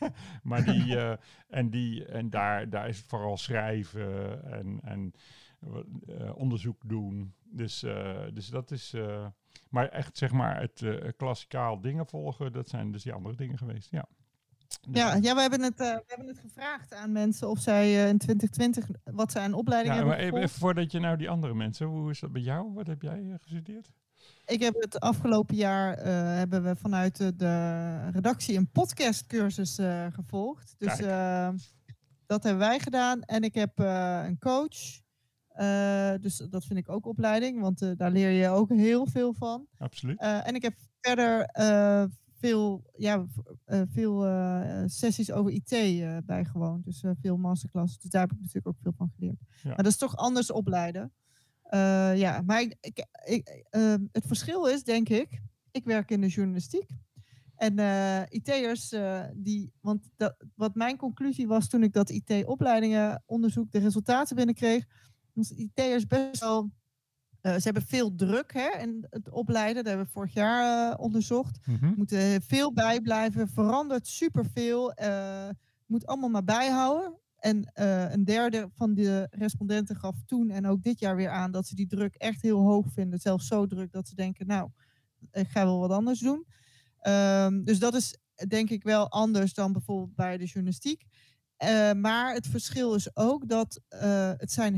[0.42, 1.12] maar die, uh,
[1.48, 5.12] en, die, en daar, daar is het vooral schrijven en, en
[5.60, 7.34] uh, onderzoek doen.
[7.42, 8.94] Dus, uh, dus dat is.
[9.68, 13.90] maar echt zeg maar het klassikaal dingen volgen, dat zijn dus die andere dingen geweest.
[13.90, 14.08] Ja.
[14.92, 18.08] Ja, ja we, hebben het, uh, we hebben het gevraagd aan mensen of zij uh,
[18.08, 21.30] in 2020 wat zij aan opleiding ja, hebben maar even, even, voordat je nou die
[21.30, 22.72] andere mensen, hoe is dat bij jou?
[22.72, 23.92] Wat heb jij uh, gestudeerd?
[24.46, 25.98] Ik heb het afgelopen jaar
[26.36, 29.78] hebben we vanuit de redactie een podcastcursus
[30.10, 30.74] gevolgd.
[30.78, 30.98] Dus
[32.26, 33.22] dat hebben wij gedaan.
[33.22, 35.00] En ik heb een coach.
[36.20, 39.66] dus dat vind ik ook opleiding, want daar leer je ook heel veel van.
[39.78, 40.18] Absoluut.
[40.20, 41.48] en ik heb verder
[42.44, 43.26] veel, ja,
[43.66, 46.84] uh, veel uh, sessies over IT uh, bijgewoond.
[46.84, 47.98] Dus veel masterclasses.
[47.98, 49.36] Dus daar heb ik natuurlijk ook veel van geleerd.
[49.62, 49.68] Ja.
[49.68, 51.12] Maar dat is toch anders opleiden.
[52.14, 53.66] ja, maar ik, ik, ik
[54.12, 56.90] het verschil is, denk ik, ik werk in de journalistiek.
[57.56, 57.78] En
[58.28, 58.94] IT'ers,
[59.34, 64.84] die, want dat, wat mijn conclusie was toen ik dat IT-opleidingen onderzoek, de resultaten binnenkreeg,
[65.32, 66.70] was IT'ers best wel
[67.46, 69.74] uh, ze hebben veel druk hè, in het opleiden.
[69.74, 71.66] Dat hebben we vorig jaar uh, onderzocht.
[71.66, 71.94] Mm -hmm.
[71.96, 73.48] Moeten veel bijblijven.
[73.48, 74.92] Verandert superveel.
[75.02, 75.48] Uh,
[75.86, 77.18] moet allemaal maar bijhouden.
[77.36, 77.70] En
[78.12, 81.74] een derde van de respondenten gaf toen en ook dit jaar weer aan dat ze
[81.74, 83.18] die druk echt heel hoog vinden.
[83.20, 84.68] Zelfs zo druk dat ze denken, nou,
[85.32, 86.46] ik ga wel wat anders doen.
[87.08, 91.04] Um, dus dat is denk ik wel anders dan bijvoorbeeld bij de journalistiek.
[91.64, 94.74] Uh, maar het verschil is ook dat uh, het zijn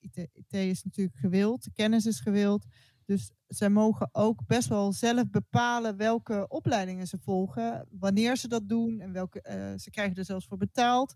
[0.00, 2.66] IT, is natuurlijk gewild, kennis is gewild.
[3.04, 8.68] Dus zij mogen ook best wel zelf bepalen welke opleidingen ze volgen, wanneer ze dat
[8.68, 11.14] doen en welke uh, ze krijgen er zelfs voor betaald.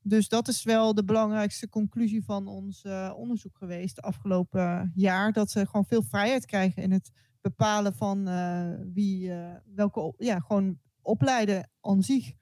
[0.00, 2.84] Dus dat is wel de belangrijkste conclusie van ons
[3.16, 5.32] onderzoek geweest de afgelopen jaar.
[5.32, 7.10] Dat ze gewoon veel vrijheid krijgen in het
[7.40, 8.24] bepalen van
[8.92, 9.32] wie
[9.64, 12.32] welke ja, gewoon opleiden aan zich.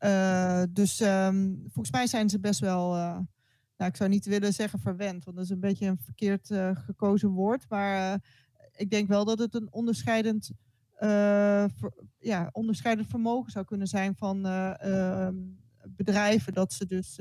[0.00, 3.18] Uh, dus um, volgens mij zijn ze best wel, uh,
[3.76, 6.70] nou, ik zou niet willen zeggen verwend, want dat is een beetje een verkeerd uh,
[6.74, 7.66] gekozen woord.
[7.68, 8.24] Maar
[8.72, 10.50] ik denk wel dat het een onderscheidend,
[10.98, 15.34] ver, ja, onderscheidend vermogen zou kunnen zijn van ehm,
[15.88, 16.52] bedrijven.
[16.52, 17.16] Dat ze dus.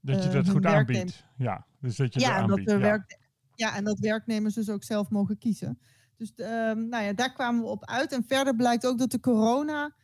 [0.00, 1.24] dat je dat goed aanbiedt.
[1.36, 2.68] Ja, dus dat je ja, dat aanbiedt.
[2.68, 2.86] Dat ja.
[2.86, 3.18] Werk,
[3.54, 5.78] ja, en dat werknemers dus ook zelf mogen kiezen.
[6.16, 8.12] Dus um, nou ja, daar kwamen we op uit.
[8.12, 9.94] En verder blijkt ook dat de corona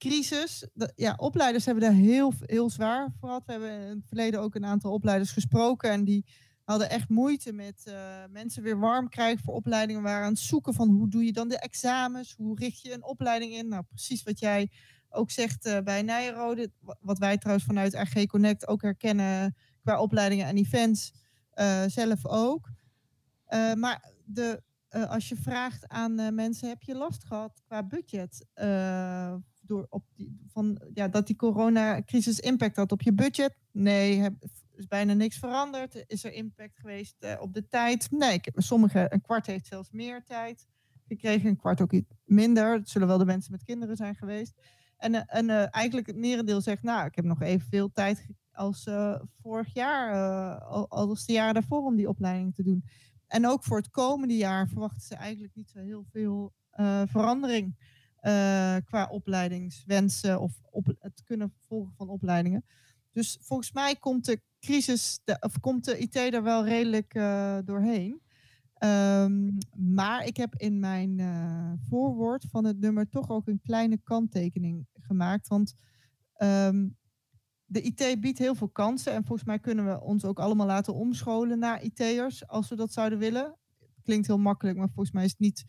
[0.00, 0.66] crisis.
[0.94, 3.46] ja, opleiders hebben daar heel, heel zwaar voor gehad.
[3.46, 5.90] We hebben in het verleden ook een aantal opleiders gesproken.
[5.90, 6.24] En die
[6.64, 7.94] hadden echt moeite met uh,
[8.30, 10.02] mensen weer warm krijgen voor opleidingen.
[10.02, 12.34] Waren aan het zoeken van hoe doe je dan de examens?
[12.36, 13.68] Hoe richt je een opleiding in?
[13.68, 14.70] Nou, precies wat jij
[15.10, 16.72] ook zegt uh, bij Nijrode.
[17.00, 21.12] Wat wij trouwens vanuit RG Connect ook herkennen qua opleidingen en events
[21.86, 22.70] zelf ook.
[23.74, 28.46] maar de, als je vraagt aan mensen, heb je last gehad qua budget
[29.70, 33.56] door op die, van, ja, dat die coronacrisis impact had op je budget?
[33.70, 34.28] Nee,
[34.74, 36.04] is bijna niks veranderd.
[36.06, 38.10] Is er impact geweest uh, op de tijd?
[38.10, 40.66] Nee, ik, sommige, een kwart heeft zelfs meer tijd
[41.06, 42.72] gekregen, een kwart ook iets minder.
[42.72, 44.54] Het zullen wel de mensen met kinderen zijn geweest.
[44.96, 48.88] En, uh, en uh, eigenlijk het merendeel zegt, nou, ik heb nog evenveel tijd als
[49.42, 50.14] vorig jaar,
[50.88, 52.84] als de jaren daarvoor om die opleiding te doen.
[53.26, 56.52] En ook voor het komende jaar verwachten ze eigenlijk niet zo heel veel
[57.06, 57.76] verandering.
[58.22, 62.64] Uh, qua opleidingswensen of op het kunnen volgen van opleidingen.
[63.12, 67.58] Dus volgens mij komt de crisis, de, of komt de IT er wel redelijk uh,
[67.64, 68.20] doorheen.
[68.84, 73.98] Um, maar ik heb in mijn uh, voorwoord van het nummer toch ook een kleine
[74.02, 75.48] kanttekening gemaakt.
[75.48, 75.74] Want
[76.38, 76.96] um,
[77.64, 79.12] de IT biedt heel veel kansen.
[79.12, 82.92] En volgens mij kunnen we ons ook allemaal laten omscholen naar IT'ers als we dat
[82.92, 83.56] zouden willen.
[84.02, 85.64] Klinkt heel makkelijk, maar volgens mij is het niet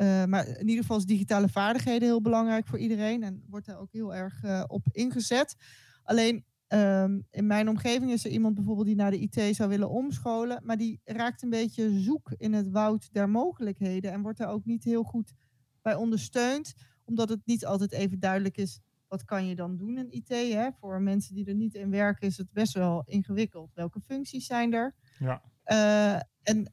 [0.00, 3.78] uh, maar in ieder geval is digitale vaardigheden heel belangrijk voor iedereen en wordt daar
[3.78, 5.56] ook heel erg uh, op ingezet.
[6.02, 9.90] Alleen um, in mijn omgeving is er iemand bijvoorbeeld die naar de IT zou willen
[9.90, 14.50] omscholen, maar die raakt een beetje zoek in het woud der mogelijkheden en wordt daar
[14.50, 15.34] ook niet heel goed
[15.82, 20.10] bij ondersteund, omdat het niet altijd even duidelijk is wat kan je dan doen in
[20.10, 20.28] IT.
[20.28, 20.68] Hè?
[20.80, 23.74] Voor mensen die er niet in werken is het best wel ingewikkeld.
[23.74, 24.94] Welke functies zijn er?
[25.18, 25.42] Ja.
[25.66, 26.72] Uh, en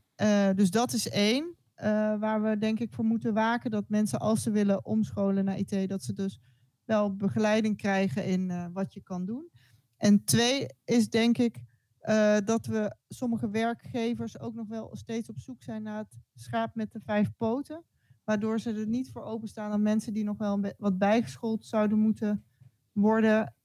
[0.56, 1.56] dus dat is één.
[1.86, 3.72] Uh, waar we denk ik voor moeten waken.
[3.72, 6.40] Dat mensen als ze willen omscholen naar IT, dat ze dus
[6.84, 9.50] wel begeleiding krijgen in uh, wat je kan doen.
[9.98, 11.64] En twee is denk ik
[12.02, 16.76] uh, dat we sommige werkgevers ook nog wel steeds op zoek zijn naar het schaap
[16.76, 17.84] met de vijf poten.
[18.24, 22.46] waardoor ze er niet voor openstaan aan mensen die nog wel wat bijgeschoold zouden moeten
[22.92, 23.56] worden,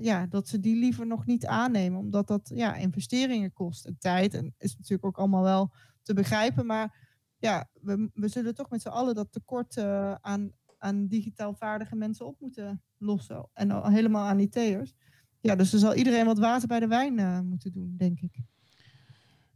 [0.00, 4.34] ja, dat ze die liever nog niet aannemen, omdat dat ja, investeringen kost en tijd.
[4.34, 5.72] En is natuurlijk ook allemaal wel
[6.02, 7.05] te begrijpen, maar
[7.38, 11.96] ja, we, we zullen toch met z'n allen dat tekort uh, aan, aan digitaal vaardige
[11.96, 13.48] mensen op moeten lossen.
[13.52, 14.94] En al helemaal aan IT'ers.
[15.40, 18.38] Ja, dus er zal iedereen wat water bij de wijn uh, moeten doen, denk ik.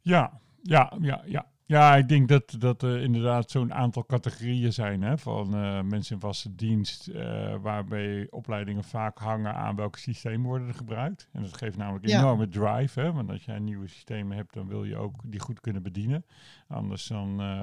[0.00, 1.50] Ja, ja, ja, ja.
[1.70, 6.14] Ja, ik denk dat, dat er inderdaad zo'n aantal categorieën zijn hè, van uh, mensen
[6.14, 11.28] in vaste dienst, uh, waarbij opleidingen vaak hangen aan welke systemen worden er gebruikt.
[11.32, 12.18] En dat geeft namelijk ja.
[12.18, 15.60] enorme drive, hè, want als jij nieuwe systemen hebt, dan wil je ook die goed
[15.60, 16.24] kunnen bedienen.
[16.68, 17.62] Anders dan uh,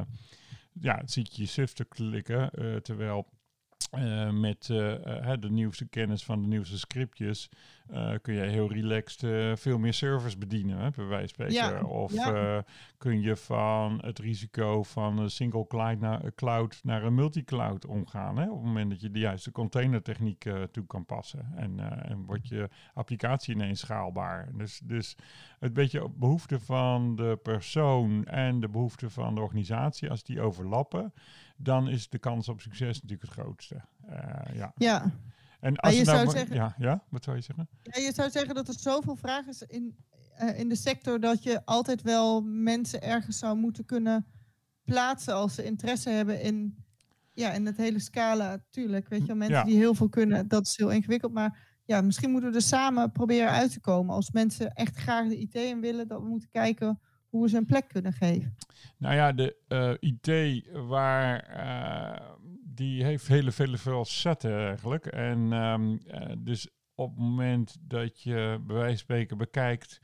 [0.72, 2.52] ja, zit je je suf te klikken,
[2.84, 3.28] terwijl
[3.92, 4.78] uh, met uh,
[5.40, 7.50] de nieuwste kennis van de nieuwste scriptjes
[8.22, 11.52] kun je heel relaxed veel meer servers bedienen, hè, bij wijze van.
[11.52, 12.64] Ja, of ja.
[12.98, 18.38] kun je van het risico van een single cloud naar, cloud naar een multicloud omgaan.
[18.38, 21.52] Hè, op het moment dat je de juiste containertechniek toe kan passen.
[21.56, 21.80] En,
[22.10, 24.50] en wordt je applicatie ineens schaalbaar.
[24.54, 25.16] Dus, dus
[25.60, 30.42] het beetje op behoefte van de persoon en de behoefte van de organisatie, als die
[30.42, 31.14] overlappen
[31.58, 33.82] dan is de kans op succes natuurlijk het grootste.
[34.10, 34.72] Uh, ja.
[34.76, 35.12] ja.
[35.60, 37.68] En als je, nou zou zeggen, ja, ja, wat zou je zeggen?
[37.82, 39.96] Ja, je zou zeggen dat er zoveel vraag is in,
[40.42, 44.26] uh, in de sector dat je altijd wel mensen ergens zou moeten kunnen
[44.84, 46.86] plaatsen als ze interesse hebben in,
[47.34, 48.64] ja, in het hele scala.
[48.70, 51.34] Tuurlijk, weet je wel, mensen die heel veel kunnen, dat is heel ingewikkeld.
[51.34, 54.16] Maar ja, misschien moeten we er samen proberen uit te komen.
[54.16, 57.00] Als mensen echt graag de IT in willen, dat we moeten kijken
[57.30, 58.56] hoe we ze een plek kunnen geven.
[58.98, 62.28] Nou ja, de uh, eh, IT waar uh,
[62.64, 65.06] die heeft hele vele facetten eigenlijk.
[65.06, 70.00] En um, uh, dus op het moment dat je bij wijze van spreken bekijkt,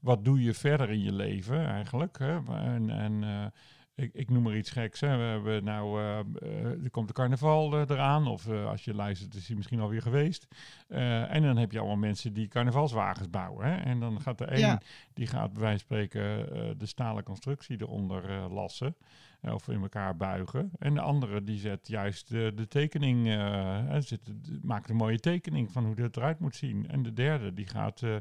[0.00, 2.18] wat doe je verder in je leven eigenlijk?
[2.18, 2.38] Hè?
[2.46, 3.52] En, en
[3.98, 5.00] ik, ik, noem maar iets geks.
[5.00, 5.16] Hè.
[5.16, 8.26] We hebben nou, uh, er komt de carnaval uh, eraan.
[8.26, 10.46] Of als je luistert, is hij misschien alweer geweest.
[10.88, 13.66] en dan heb je allemaal mensen die carnavalswagens bouwen.
[13.66, 13.76] Hè.
[13.76, 14.80] En dan gaat de een,
[15.14, 16.46] die gaat bij wijze van spreken
[16.78, 18.96] de stalen constructie eronder lassen.
[19.40, 20.70] Eh, of in elkaar buigen.
[20.78, 24.20] En de andere die zet juist de, de tekening, uh, zit,
[24.62, 26.88] maakt een mooie tekening van hoe dat eruit moet zien.
[26.88, 28.16] En de derde die gaat uh,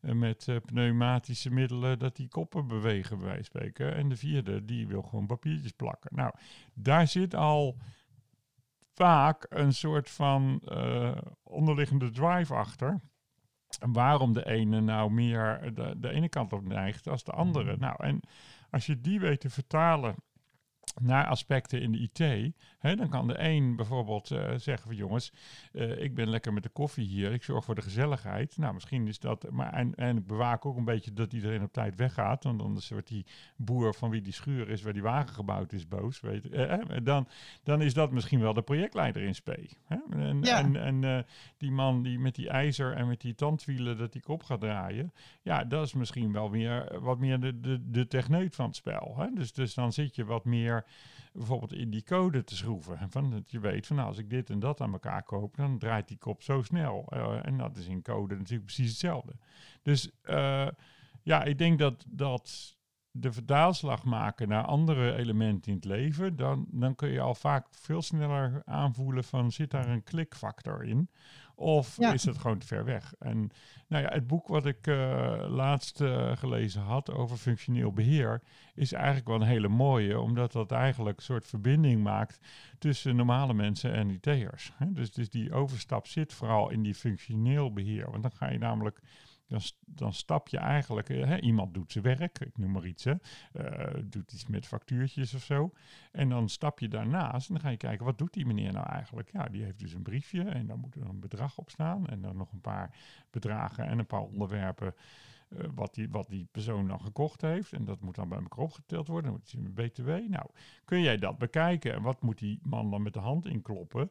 [0.00, 3.94] met pneumatische middelen dat die koppen bewegen bij wijze van spreken.
[3.94, 6.10] En de vierde die wil gewoon papiertjes plakken.
[6.14, 6.32] Nou,
[6.74, 7.76] daar zit al
[8.94, 10.62] vaak een soort van
[11.42, 13.00] onderliggende drive achter.
[13.80, 17.76] En waarom de ene nou meer de, de ene kant op neigt als de andere.
[17.76, 18.20] Nou, en
[18.70, 20.14] als je die weet te vertalen
[21.00, 22.52] naar aspecten in de IT.
[22.78, 25.32] Hè, dan kan de een bijvoorbeeld uh, zeggen van jongens,
[25.72, 28.56] uh, ik ben lekker met de koffie hier, ik zorg voor de gezelligheid.
[28.56, 31.72] Nou, misschien is dat, maar en, en ik bewaak ook een beetje dat iedereen op
[31.72, 33.26] tijd weggaat, want anders wordt die
[33.56, 36.20] boer van wie die schuur is, waar die wagen gebouwd is, boos.
[36.20, 37.28] Weet, uh, dan,
[37.62, 39.68] dan is dat misschien wel de projectleider in spe.
[39.84, 39.96] Hè?
[40.10, 40.58] En, ja.
[40.58, 41.26] en, en
[41.56, 45.12] die man die met die ijzer en met die tandwielen dat die kop gaat draaien,
[45.42, 49.14] ja, dat is misschien wel meer wat meer de, de, de techneut van het spel.
[49.16, 49.26] Hè?
[49.34, 50.84] Dus, dus dan zit je wat meer
[51.32, 53.10] bijvoorbeeld in die code te schroeven.
[53.10, 55.78] Van dat je weet van nou, als ik dit en dat aan elkaar koop, dan
[55.78, 57.06] draait die kop zo snel.
[57.14, 59.32] Uh, en dat is in code natuurlijk precies hetzelfde.
[59.82, 60.68] Dus uh,
[61.22, 62.76] ja, ik denk dat, dat
[63.10, 67.66] de vertaalslag maken naar andere elementen in het leven, dan, dan kun je al vaak
[67.70, 71.10] veel sneller aanvoelen van zit daar een klikfactor in.
[71.60, 73.14] Of is het gewoon te ver weg?
[73.18, 73.50] En
[73.86, 78.42] nou ja, het boek wat ik uh, laatst uh, gelezen had over functioneel beheer,
[78.74, 82.38] is eigenlijk wel een hele mooie, omdat dat eigenlijk een soort verbinding maakt
[82.78, 84.72] tussen normale mensen en IT'ers.
[84.88, 88.10] Dus, dus die overstap zit vooral in die functioneel beheer.
[88.10, 89.00] Want dan ga je namelijk
[89.48, 93.04] dan, dan stap je eigenlijk, eh, hè, iemand doet zijn werk, ik noem maar iets,
[93.04, 93.14] hè,
[93.52, 95.72] uh, doet iets met factuurtjes of zo.
[96.12, 98.86] En dan stap je daarnaast en dan ga je kijken, wat doet die meneer nou
[98.86, 99.30] eigenlijk?
[99.32, 102.20] Ja, die heeft dus een briefje en dan moet er een bedrag op staan en
[102.20, 102.96] dan nog een paar
[103.30, 104.94] bedragen en een paar onderwerpen.
[105.48, 107.72] Uh, wat, die, wat die persoon dan gekocht heeft.
[107.72, 109.30] En dat moet dan bij elkaar opgeteld worden.
[109.30, 110.30] Dan moet je een BTW.
[110.30, 110.46] Nou,
[110.84, 111.94] kun jij dat bekijken?
[111.94, 114.10] En wat moet die man dan met de hand inkloppen?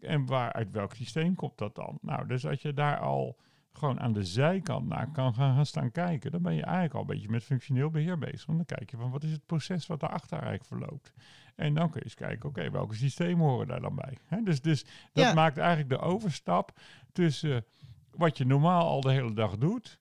[0.00, 1.98] En waar, uit welk systeem komt dat dan?
[2.00, 3.36] Nou, dus als je daar al
[3.76, 7.06] gewoon aan de zijkant naar kan gaan, staan kijken, dan ben je eigenlijk al een
[7.06, 8.46] beetje met functioneel beheer bezig.
[8.46, 11.12] Want dan kijk je van wat is het proces wat daarachter eigenlijk verloopt.
[11.54, 14.42] En dan kun je eens kijken, oké, welke systemen horen daar dan bij?
[14.44, 16.78] dus, dus dat maakt eigenlijk de overstap
[17.12, 17.64] tussen
[18.10, 20.00] wat je normaal al de hele dag doet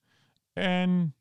[0.53, 1.15] en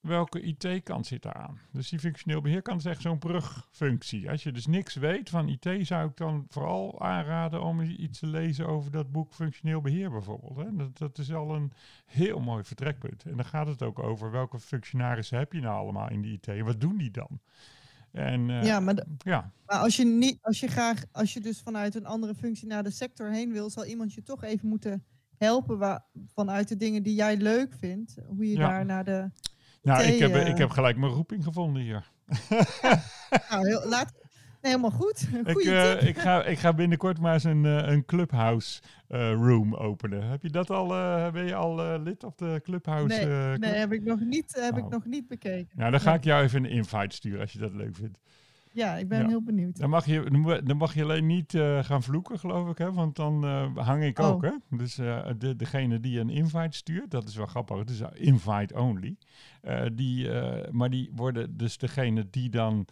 [0.00, 1.58] welke IT-kant zit aan?
[1.72, 4.30] Dus die functioneel beheerkant is echt zo'n brugfunctie.
[4.30, 8.26] Als je dus niks weet van IT, zou ik dan vooral aanraden om iets te
[8.26, 10.56] lezen over dat boek Functioneel Beheer bijvoorbeeld.
[10.56, 10.76] Hè?
[10.76, 11.72] Dat, dat is al een
[12.06, 13.24] heel mooi vertrekpunt.
[13.24, 16.48] En dan gaat het ook over welke functionarissen heb je nou allemaal in de IT
[16.48, 17.40] en wat doen die dan?
[18.12, 19.50] En, eh, Ja, maar de- ja.
[19.66, 22.82] Maar als je, niet, als je graag, als je dus vanuit een andere functie naar
[22.82, 25.04] de sector heen wil, zal iemand je toch even moeten
[25.36, 28.16] helpen waar, vanuit de dingen die jij leuk vindt.
[28.26, 28.68] Hoe je Ja.
[28.68, 29.30] daar naar de.
[29.82, 32.10] Nou, ik heb, eh, ik heb gelijk mijn roeping gevonden hier.
[33.50, 34.12] Nou, heel, laat,
[34.62, 35.28] nee, helemaal goed.
[35.44, 39.74] Ik, eh, ik, ga, ik ga binnenkort maar eens een, eh, een clubhouse eh, room
[39.74, 40.28] openen.
[40.28, 40.94] Heb je dat al?
[40.94, 43.06] eh, ben je al eh, lid op de clubhouse?
[43.16, 43.58] Nee, eh, club?
[43.60, 44.78] Nee, heb ik nog niet, heb Oh.
[44.78, 45.68] ik nog niet bekeken.
[45.78, 46.18] Nou, dan ga Nee.
[46.18, 48.18] ik jou even een invite sturen als je dat leuk vindt.
[48.72, 49.26] Ja, ik ben Ja.
[49.28, 49.76] heel benieuwd.
[49.76, 52.92] Dan mag je, dan mag je alleen niet eh, gaan vloeken, geloof ik, hè?
[52.92, 54.26] want dan eh, hang ik Oh.
[54.26, 54.42] ook.
[54.42, 54.50] Hè?
[54.76, 58.74] Dus eh, de, degene die een invite stuurt, dat is wel grappig, het is invite
[58.74, 59.16] only.
[59.94, 60.28] Die,
[60.70, 62.86] maar die worden dus degene die dan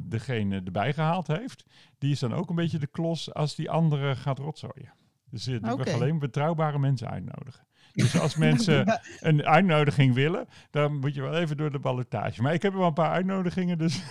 [0.00, 1.64] degene erbij gehaald heeft,
[1.98, 4.92] die is dan ook een beetje de klos als die andere gaat rotzooien.
[5.30, 5.92] Dus je mag Oké.
[5.92, 7.66] alleen betrouwbare mensen uitnodigen.
[7.92, 12.42] Dus als mensen een uitnodiging willen, dan moet je wel even door de ballotage.
[12.42, 14.00] Maar ik heb wel een paar uitnodigingen, dus...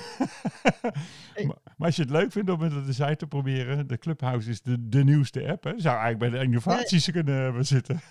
[1.78, 4.62] Maar, als je het leuk vindt om met de site te proberen, de Clubhouse is
[4.62, 5.64] de, de nieuwste app.
[5.64, 5.74] Hè?
[5.76, 8.02] Zou eigenlijk bij de innovaties kunnen hebben zitten.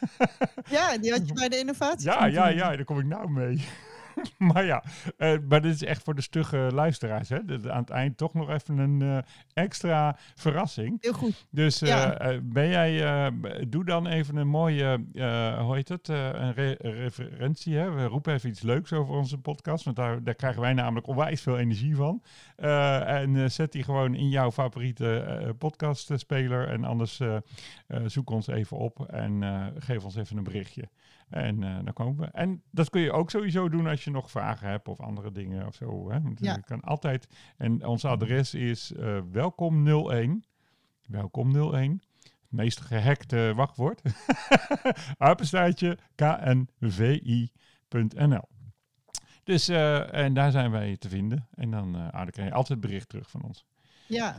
[0.69, 2.11] Ja, die had je bij de innovatie.
[2.11, 3.64] Ja, ja, ja, daar kom ik nou mee.
[4.39, 4.85] maar ja,
[5.17, 7.29] eh, maar dit is echt voor de stugge luisteraars.
[7.29, 7.39] Hè?
[7.71, 9.19] Aan het eind toch nog even een eh,
[9.53, 10.97] extra verrassing.
[11.01, 11.47] Heel goed.
[11.51, 12.39] Dus eh, Ja.
[12.43, 13.31] ben jij,
[13.69, 15.05] doe dan even een mooie,
[15.61, 17.77] hoe heet het, een re- referentie.
[17.77, 17.91] Hè?
[17.91, 21.41] We roepen even iets leuks over onze podcast, want daar, daar krijgen wij namelijk onwijs
[21.41, 22.23] veel energie van.
[22.57, 26.69] En zet die gewoon in jouw favoriete podcastspeler.
[26.69, 27.21] En anders
[28.07, 29.43] zoek ons even op en
[29.79, 30.89] geef ons even een berichtje.
[31.29, 32.27] En eh, dan komen we.
[32.33, 35.66] En dat kun je ook sowieso doen als je nog vragen hebt of andere dingen
[35.66, 36.11] of zo.
[36.11, 36.20] Hè?
[36.22, 36.55] Want Ja.
[36.55, 37.29] je kan altijd.
[37.57, 40.31] En ons adres is eh welkom01.
[41.07, 42.03] Welkom 01.
[42.22, 44.03] Het meest gehackte wachtwoord.
[45.18, 47.51] Apenstaartje knvi.nl.
[49.45, 51.49] Dus, eh, en daar zijn wij te vinden.
[51.55, 53.66] En dan, eh, dan krijg je altijd bericht terug van ons.
[54.07, 54.37] Ja,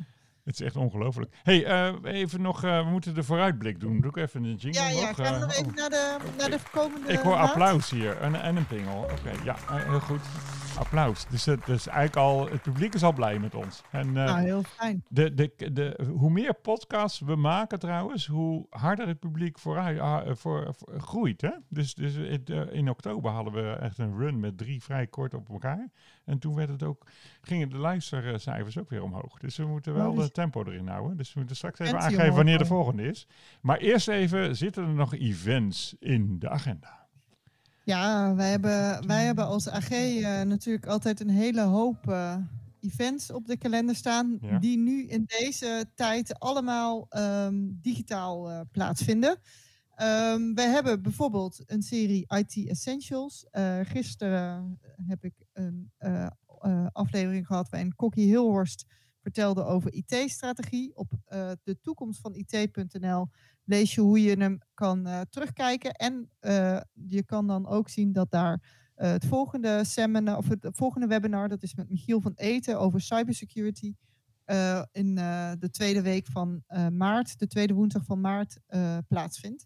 [0.58, 1.36] Het is echt ongelooflijk.
[1.44, 4.02] hey, eh, even nog, eh, we moeten de vooruitblik doen.
[4.02, 5.14] Doe ik even een jingle ja, ja.
[5.14, 5.58] Gaan we eh, nog oh.
[5.60, 7.12] even naar de, naar de komende.
[7.14, 7.50] Ik hoor maand?
[7.50, 9.02] applaus hier en, en een pingel.
[9.02, 10.22] Oké, ja, heel goed.
[10.78, 11.26] Applaus.
[11.30, 13.82] Dus, het, dus eigenlijk al, het publiek is al blij met ons.
[13.92, 15.04] En, eh, Nou, heel fijn.
[15.08, 20.36] de, de, de, hoe meer podcasts we maken trouwens, hoe harder het publiek vooruit, ah,
[20.36, 21.42] voor, voor- groeit.
[21.42, 21.52] Hè?
[21.70, 22.16] Dus, dus
[22.72, 25.90] in oktober hadden we echt een run met drie vrij kort op elkaar.
[26.28, 27.06] En toen werd het ook,
[27.42, 29.38] gingen de luistercijfers ook weer omhoog.
[29.40, 30.26] Dus we moeten wel Logisch.
[30.26, 31.18] de tempo erin houden.
[31.18, 33.28] Dus we moeten straks even aangeven wanneer de volgende is.
[33.62, 37.08] Maar eerst even, zitten er nog events in de agenda?
[37.84, 42.36] Ja, wij hebben, wij hebben als AG eh, natuurlijk altijd een hele hoop eh,
[42.80, 44.38] events op de kalender staan.
[44.42, 44.60] Ja.
[44.60, 49.38] Die nu in deze tijd allemaal ehm, digitaal eh, plaatsvinden.
[49.98, 53.46] Ehm, we hebben bijvoorbeeld een serie IT Essentials.
[53.52, 56.28] Eh, gisteren heb ik een eh,
[56.62, 58.86] eh, aflevering gehad waarin Kokkie Hilhorst
[59.22, 60.96] vertelde over IT-strategie.
[60.96, 61.12] Op
[61.64, 63.28] de toekomst van IT.nl
[63.64, 65.92] lees je hoe je hem kan terugkijken.
[65.92, 66.30] En
[66.94, 71.64] je kan dan ook zien dat daar het volgende seminar, of het volgende webinar, dat
[71.64, 73.94] is met Michiel van Eten over cybersecurity.
[74.92, 75.16] in
[75.60, 78.60] de tweede week van maart, de tweede woensdag van maart,
[79.08, 79.66] plaatsvindt.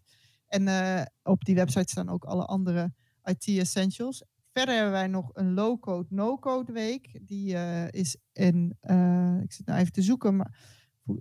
[0.52, 2.92] En eh, op die website staan ook alle andere
[3.24, 4.24] IT essentials.
[4.52, 7.18] Verder hebben wij nog een low-code, no-code week.
[7.22, 10.58] Die eh, is in, eh, ik zit nou even te zoeken, maar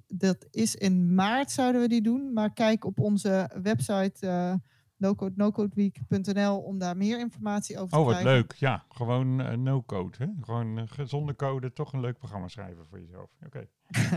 [0.08, 2.34] dat is in maart zouden we die doen.
[2.34, 4.54] Maar kijk op onze website uh,
[5.36, 8.34] locodeweek.nl om daar meer informatie over te Oh, wat krijgen.
[8.34, 8.54] leuk.
[8.54, 10.34] Ja, gewoon no-code.
[10.42, 13.30] Gewoon ge- zonder code toch een leuk programma schrijven voor jezelf.
[13.46, 13.68] Oké.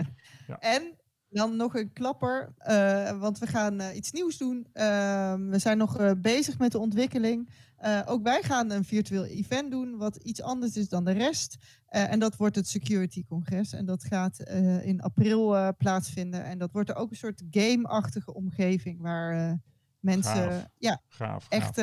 [0.58, 0.96] En
[1.34, 4.66] dan nog een klapper, eh, want we gaan eh, iets nieuws doen.
[4.72, 7.62] Ehm, we zijn nog eh, bezig met de ontwikkeling.
[8.06, 11.56] Ook wij gaan een virtueel event doen, wat iets anders is dan de rest.
[11.88, 13.72] En dat wordt het Security Congres.
[13.72, 14.38] En dat gaat
[14.82, 16.44] in april plaatsvinden.
[16.44, 19.60] En dat wordt er ook een soort game-achtige omgeving waar
[20.00, 20.66] mensen Gaaf.
[20.78, 21.46] ja, Gaaf.
[21.48, 21.82] echt,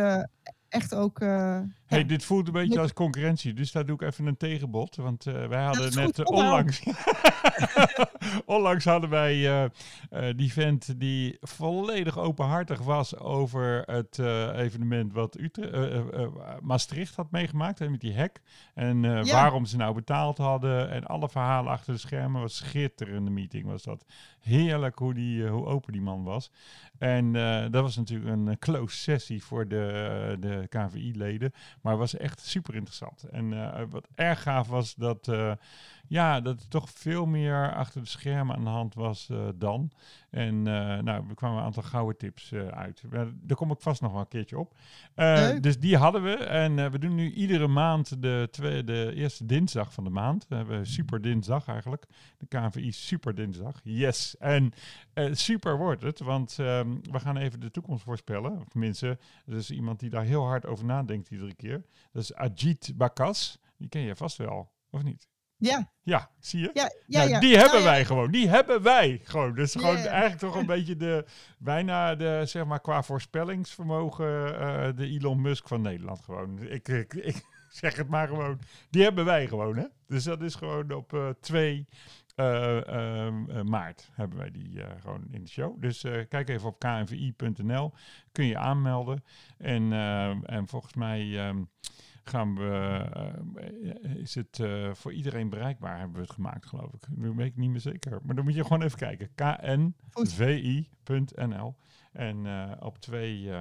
[0.67, 1.19] echt ook.
[1.91, 4.95] Hey, ja, dit voelt een beetje als concurrentie, dus daar doe ik even een tegenbod.
[4.95, 6.83] Want eh, wij hadden net goed, eh, onlangs,
[8.45, 9.69] onlangs hadden wij eh,
[10.35, 14.19] die vent die volledig openhartig was over het
[14.55, 15.71] evenement wat Utrecht,
[16.61, 18.39] Maastricht had meegemaakt hè, met die hack.
[18.73, 19.23] En Ja.
[19.23, 22.41] waarom ze nou betaald hadden en alle verhalen achter de schermen.
[22.41, 24.05] was schitterende meeting was dat.
[24.39, 26.51] Heerlijk hoe, die, hoe open die man was.
[26.97, 27.33] En
[27.71, 31.53] dat was natuurlijk een close sessie voor de, de KVI-leden.
[31.81, 33.23] Maar het was echt super interessant.
[33.23, 35.51] En eh, wat erg gaaf was dat, eh,
[36.11, 39.91] ja, dat er toch veel meer achter de schermen aan de hand was eh, dan.
[40.29, 43.03] En uh, nou, we kwamen een aantal gouden tips uh, uit.
[43.33, 44.75] Daar kom ik vast nog wel een keertje op.
[45.61, 46.35] dus die hadden we.
[46.35, 50.47] En we doen nu iedere maand de, tweede, de eerste dinsdag van de maand.
[50.47, 52.05] We hebben super dinsdag eigenlijk.
[52.37, 53.79] De KVI super dinsdag.
[53.83, 54.37] Yes.
[54.37, 54.73] En
[55.31, 58.67] super wordt het, want ehm, we gaan even de toekomst voorspellen.
[58.67, 61.85] Tenminste, er is iemand die daar heel hard over nadenkt iedere keer.
[62.11, 63.59] Dat is Ajit Bakas.
[63.77, 65.30] Die ken je vast wel, of niet?
[65.61, 65.91] Ja.
[66.03, 66.69] Ja, zie je?
[66.73, 67.39] Ja, ja, nou, ja.
[67.39, 68.31] Die hebben wij gewoon.
[68.31, 69.55] Die hebben wij gewoon.
[69.55, 71.25] Dus gewoon eigenlijk toch een beetje de,
[71.57, 76.61] bijna de, zeg maar, qua voorspellingsvermogen, uh, de Elon Musk van Nederland gewoon.
[76.61, 77.41] Ik, ik, ik,
[77.81, 78.59] zeg het maar gewoon.
[78.89, 79.85] Die hebben wij gewoon, hè?
[80.07, 81.87] Dus dat is gewoon op uh, 2
[82.35, 85.81] uh, maart hebben wij die eh, gewoon in de show.
[85.81, 87.93] Dus eh, kijk even op knvi.nl.
[88.31, 89.23] Kun je aanmelden.
[89.57, 89.91] En,
[90.45, 91.63] en volgens mij ehm,
[92.31, 93.05] gaan we,
[94.15, 94.61] is het
[94.93, 97.07] voor iedereen bereikbaar, hebben we het gemaakt, geloof ik.
[97.09, 98.19] Nu weet ik niet meer zeker.
[98.23, 99.29] Maar dan moet je gewoon even kijken.
[100.11, 101.75] knvi.nl.
[102.11, 102.47] En
[102.79, 103.51] op 2,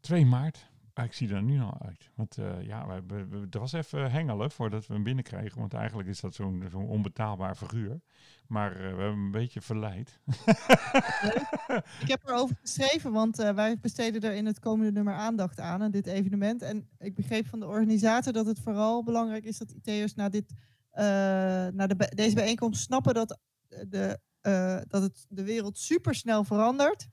[0.00, 0.72] 2 maart
[1.02, 2.10] ik zie er nu al uit.
[2.14, 5.58] Want uh, ja, we, we, er was even hengelen voordat we hem binnenkregen.
[5.58, 8.00] Want eigenlijk is dat zo'n onbetaalbaar figuur.
[8.46, 10.20] Maar uh, we hebben hem een beetje verleid.
[12.04, 15.90] ik heb erover geschreven, want uh, wij besteden er in het komende nummer aandacht aan,
[15.90, 16.62] dit evenement.
[16.62, 20.54] En ik begreep van de organisator dat het vooral belangrijk is dat IT'ers na, dit,
[21.74, 23.38] na de, deze bijeenkomst snappen dat,
[23.88, 24.18] de,
[24.88, 27.08] dat het de wereld super snel verandert.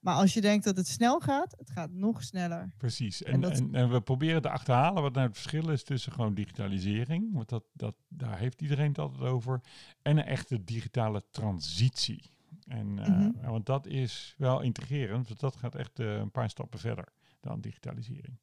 [0.00, 2.72] Maar als je denkt dat het snel gaat, het gaat nog sneller.
[2.76, 3.22] Precies.
[3.22, 7.32] En, en, en, we proberen te achterhalen wat nou het verschil is tussen gewoon digitalisering,
[7.32, 9.60] want dat, dat, daar heeft iedereen het altijd over,
[10.02, 12.30] en een echte digitale transitie.
[12.66, 13.50] En, uh, mm -hmm.
[13.50, 17.08] Want dat is wel integrerend, want dat gaat echt uh, een paar stappen verder
[17.40, 18.38] dan digitalisering.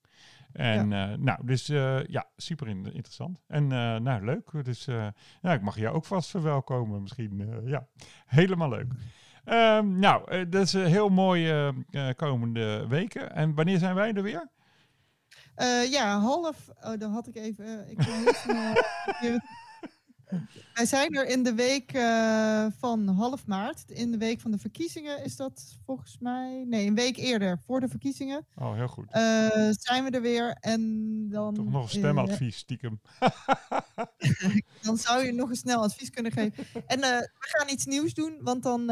[0.52, 1.12] En ja.
[1.12, 1.66] Uh, nou, dus
[2.08, 3.42] ja, super in, interessant.
[3.48, 4.66] En nou, leuk.
[4.66, 4.86] Dus
[5.42, 7.62] ja, ik mag jou ook vast verwelkomen misschien.
[7.66, 7.88] ja,
[8.26, 8.94] helemaal leuk.
[9.50, 11.52] Um, nou, uh, dat is een heel mooi
[11.92, 13.36] uh, komende weken.
[13.36, 14.50] En wanneer zijn wij er weer?
[15.90, 16.70] Ja, half.
[16.82, 17.90] Oh, dan had ik even.
[17.90, 17.98] ik.
[20.74, 23.92] Wij zijn er in de week uh, van half maart.
[23.92, 26.66] In de week van de verkiezingen is dat volgens mij.
[26.68, 28.46] Nee, een week eerder voor de verkiezingen.
[28.56, 29.06] Oh, heel goed.
[29.06, 30.82] Uh, zijn we er weer en
[31.30, 31.54] dan.
[31.54, 33.02] Toch nog een stemadvies, uh, stiekem.
[34.82, 36.66] dan zou je nog een snel advies kunnen geven.
[36.86, 38.86] En we gaan iets nieuws doen, want dan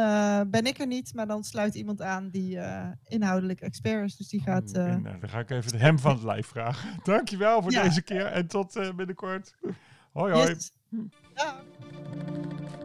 [0.50, 2.60] ben ik er niet, maar dan sluit iemand aan die
[3.04, 4.16] inhoudelijk expert is.
[4.16, 4.72] Dus die gaat.
[4.72, 7.00] En, dan ga ik even de hem van het lijf vragen.
[7.04, 7.84] Dankjewel voor ja.
[7.84, 9.56] deze keer en tot binnenkort.
[10.12, 10.48] Hoi, hoi.
[10.48, 10.72] Yes.
[11.38, 12.85] Ciao.